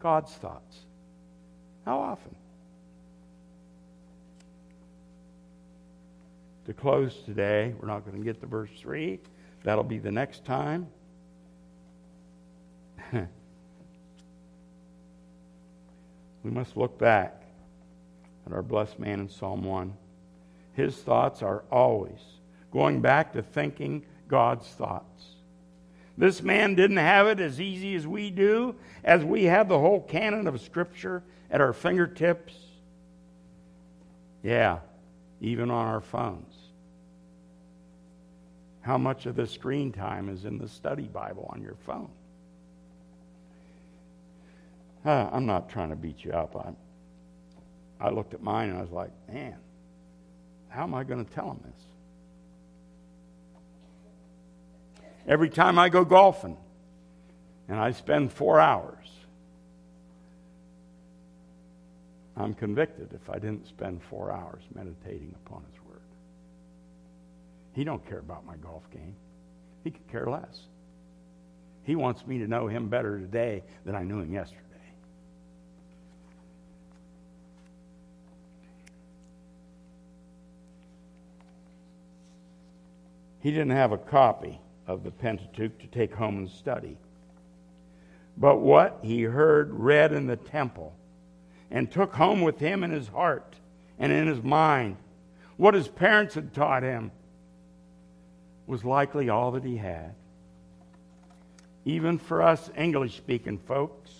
God's 0.00 0.32
thoughts? 0.34 0.80
How 1.86 1.98
often? 1.98 2.34
To 6.66 6.74
close 6.74 7.22
today, 7.24 7.74
we're 7.80 7.88
not 7.88 8.04
going 8.04 8.18
to 8.18 8.24
get 8.24 8.40
to 8.42 8.46
verse 8.46 8.70
3. 8.78 9.18
That'll 9.62 9.82
be 9.82 9.98
the 9.98 10.10
next 10.10 10.44
time. 10.44 10.88
we 13.12 13.26
must 16.50 16.76
look 16.76 16.98
back 16.98 17.42
at 18.46 18.52
our 18.52 18.62
blessed 18.62 18.98
man 18.98 19.20
in 19.20 19.28
Psalm 19.30 19.64
1 19.64 19.94
his 20.74 20.96
thoughts 20.96 21.42
are 21.42 21.64
always 21.70 22.20
going 22.72 23.00
back 23.00 23.32
to 23.32 23.42
thinking 23.42 24.04
God's 24.28 24.66
thoughts. 24.66 25.24
This 26.16 26.42
man 26.42 26.74
didn't 26.74 26.98
have 26.98 27.26
it 27.26 27.40
as 27.40 27.60
easy 27.60 27.94
as 27.94 28.06
we 28.06 28.30
do, 28.30 28.76
as 29.02 29.24
we 29.24 29.44
have 29.44 29.68
the 29.68 29.78
whole 29.78 30.00
canon 30.00 30.46
of 30.46 30.60
Scripture 30.60 31.22
at 31.50 31.60
our 31.60 31.72
fingertips. 31.72 32.54
Yeah, 34.42 34.78
even 35.40 35.70
on 35.70 35.86
our 35.86 36.00
phones. 36.00 36.54
How 38.80 38.98
much 38.98 39.26
of 39.26 39.34
the 39.34 39.46
screen 39.46 39.92
time 39.92 40.28
is 40.28 40.44
in 40.44 40.58
the 40.58 40.68
study 40.68 41.04
Bible 41.04 41.48
on 41.52 41.62
your 41.62 41.76
phone? 41.86 42.10
Uh, 45.04 45.28
I'm 45.32 45.46
not 45.46 45.68
trying 45.68 45.90
to 45.90 45.96
beat 45.96 46.24
you 46.24 46.32
up. 46.32 46.54
I, 46.56 48.06
I 48.06 48.10
looked 48.10 48.34
at 48.34 48.42
mine 48.42 48.68
and 48.68 48.78
I 48.78 48.82
was 48.82 48.90
like, 48.90 49.10
man, 49.32 49.56
how 50.74 50.82
am 50.82 50.92
I 50.92 51.04
going 51.04 51.24
to 51.24 51.32
tell 51.32 51.46
them 51.46 51.60
this? 51.64 51.84
Every 55.26 55.48
time 55.48 55.78
I 55.78 55.88
go 55.88 56.04
golfing 56.04 56.56
and 57.68 57.78
I 57.78 57.92
spend 57.92 58.32
four 58.32 58.58
hours, 58.58 59.06
I'm 62.36 62.54
convicted 62.54 63.12
if 63.12 63.30
I 63.30 63.34
didn't 63.34 63.68
spend 63.68 64.02
four 64.10 64.32
hours 64.32 64.64
meditating 64.74 65.32
upon 65.46 65.62
His 65.70 65.80
Word. 65.88 66.00
He 67.74 67.84
don't 67.84 68.04
care 68.08 68.18
about 68.18 68.44
my 68.44 68.56
golf 68.56 68.82
game. 68.90 69.14
He 69.84 69.92
could 69.92 70.08
care 70.10 70.26
less. 70.26 70.62
He 71.84 71.94
wants 71.94 72.26
me 72.26 72.38
to 72.38 72.48
know 72.48 72.66
Him 72.66 72.88
better 72.88 73.20
today 73.20 73.62
than 73.84 73.94
I 73.94 74.02
knew 74.02 74.18
Him 74.18 74.32
yesterday. 74.32 74.63
He 83.44 83.50
didn't 83.50 83.72
have 83.72 83.92
a 83.92 83.98
copy 83.98 84.58
of 84.86 85.04
the 85.04 85.10
Pentateuch 85.10 85.78
to 85.80 85.86
take 85.88 86.14
home 86.14 86.38
and 86.38 86.48
study. 86.48 86.96
But 88.38 88.60
what 88.60 89.00
he 89.02 89.24
heard 89.24 89.70
read 89.70 90.14
in 90.14 90.26
the 90.26 90.36
temple 90.36 90.94
and 91.70 91.90
took 91.90 92.14
home 92.14 92.40
with 92.40 92.58
him 92.58 92.82
in 92.82 92.90
his 92.90 93.06
heart 93.08 93.56
and 93.98 94.10
in 94.10 94.28
his 94.28 94.42
mind, 94.42 94.96
what 95.58 95.74
his 95.74 95.88
parents 95.88 96.34
had 96.34 96.54
taught 96.54 96.82
him, 96.82 97.10
was 98.66 98.82
likely 98.82 99.28
all 99.28 99.50
that 99.50 99.64
he 99.64 99.76
had. 99.76 100.14
Even 101.84 102.16
for 102.16 102.40
us 102.40 102.70
English 102.78 103.14
speaking 103.14 103.58
folks, 103.58 104.10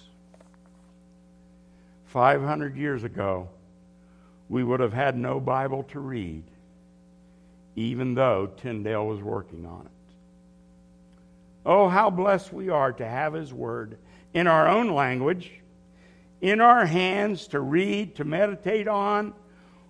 500 2.09 2.77
years 2.77 3.05
ago, 3.05 3.49
we 4.51 4.63
would 4.63 4.81
have 4.81 4.93
had 4.93 5.17
no 5.17 5.41
Bible 5.41 5.83
to 5.85 5.99
read, 5.99 6.45
even 7.77 8.15
though 8.15 8.47
Tyndale 8.47 9.07
was 9.07 9.21
working 9.21 9.67
on 9.67 9.87
it. 9.87 10.15
Oh, 11.67 11.89
how 11.89 12.11
blessed 12.11 12.53
we 12.53 12.69
are 12.69 12.93
to 12.93 13.07
have 13.07 13.33
His 13.33 13.53
Word 13.53 13.99
in 14.33 14.47
our 14.47 14.69
own 14.69 14.95
language, 14.95 15.51
in 16.41 16.61
our 16.61 16.85
hands 16.85 17.49
to 17.49 17.61
read, 17.61 18.17
to 18.17 18.25
meditate 18.25 18.89
on, 18.89 19.33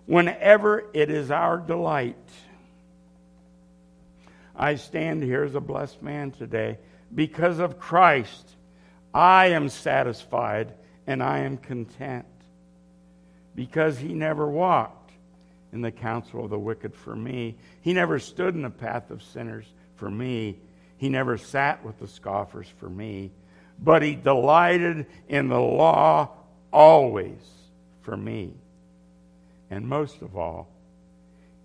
whenever 0.07 0.85
it 0.93 1.11
is 1.11 1.31
our 1.31 1.59
delight. 1.59 2.17
I 4.55 4.77
stand 4.77 5.23
here 5.23 5.43
as 5.43 5.55
a 5.55 5.61
blessed 5.61 6.03
man 6.03 6.31
today. 6.31 6.79
Because 7.13 7.59
of 7.59 7.79
Christ, 7.79 8.49
I 9.13 9.47
am 9.47 9.69
satisfied 9.69 10.75
and 11.07 11.23
I 11.23 11.41
am 11.41 11.57
content. 11.57 12.27
Because 13.55 13.99
he 13.99 14.15
never 14.15 14.49
walked 14.49 15.04
in 15.75 15.81
the 15.81 15.91
counsel 15.91 16.45
of 16.45 16.51
the 16.51 16.59
wicked 16.59 16.95
for 16.95 17.17
me, 17.17 17.57
he 17.81 17.93
never 17.93 18.21
stood 18.21 18.55
in 18.55 18.63
the 18.63 18.71
path 18.71 19.11
of 19.11 19.23
sinners 19.23 19.67
for 19.97 20.09
me. 20.09 20.57
He 20.97 21.09
never 21.09 21.37
sat 21.37 21.85
with 21.85 21.99
the 21.99 22.07
scoffers 22.07 22.69
for 22.79 22.89
me, 22.89 23.33
but 23.81 24.01
he 24.01 24.15
delighted 24.15 25.07
in 25.29 25.49
the 25.49 25.61
law 25.61 26.31
always 26.73 27.43
for 28.03 28.17
me. 28.17 28.55
And 29.69 29.89
most 29.89 30.23
of 30.23 30.37
all, 30.37 30.69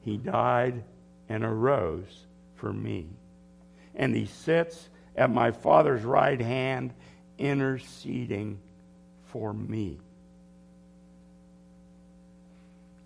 he 0.01 0.18
died 0.18 0.84
and 1.30 1.43
arose 1.43 2.26
for 2.55 2.74
me. 2.74 3.07
And 3.93 4.16
he 4.16 4.26
sits 4.26 4.89
at 5.16 5.30
my 5.30 5.51
Father's 5.51 6.03
right 6.03 6.41
hand, 6.41 6.93
interceding 7.38 8.60
for 9.26 9.53
me. 9.53 9.99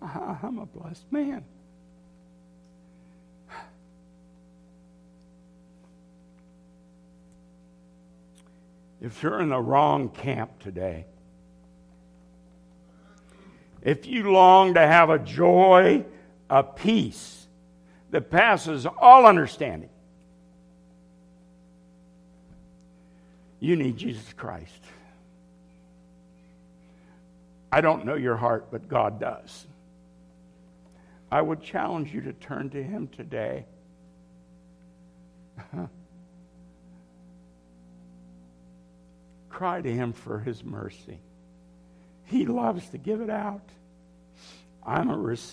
Ah, 0.06 0.38
I'm 0.42 0.58
a 0.58 0.66
blessed 0.66 1.10
man. 1.10 1.42
if 9.00 9.22
you're 9.22 9.40
in 9.40 9.48
the 9.48 9.58
wrong 9.58 10.10
camp 10.10 10.58
today, 10.60 11.06
if 13.80 14.06
you 14.06 14.30
long 14.30 14.74
to 14.74 14.80
have 14.80 15.08
a 15.08 15.18
joy, 15.18 16.04
a 16.50 16.62
peace 16.62 17.46
that 18.10 18.30
passes 18.30 18.86
all 18.86 19.24
understanding, 19.24 19.88
you 23.58 23.76
need 23.76 23.96
Jesus 23.96 24.34
Christ. 24.34 24.70
I 27.72 27.80
don't 27.80 28.04
know 28.04 28.16
your 28.16 28.36
heart, 28.36 28.66
but 28.70 28.86
God 28.86 29.18
does. 29.18 29.66
I 31.34 31.42
would 31.42 31.60
challenge 31.60 32.14
you 32.14 32.20
to 32.20 32.32
turn 32.32 32.70
to 32.70 32.80
Him 32.80 33.08
today. 33.08 33.66
Cry 39.48 39.80
to 39.80 39.92
Him 39.92 40.12
for 40.12 40.38
His 40.38 40.62
mercy. 40.62 41.18
He 42.26 42.46
loves 42.46 42.88
to 42.90 42.98
give 42.98 43.20
it 43.20 43.30
out. 43.30 43.68
I'm 44.86 45.10
a 45.10 45.18
receiver. 45.18 45.42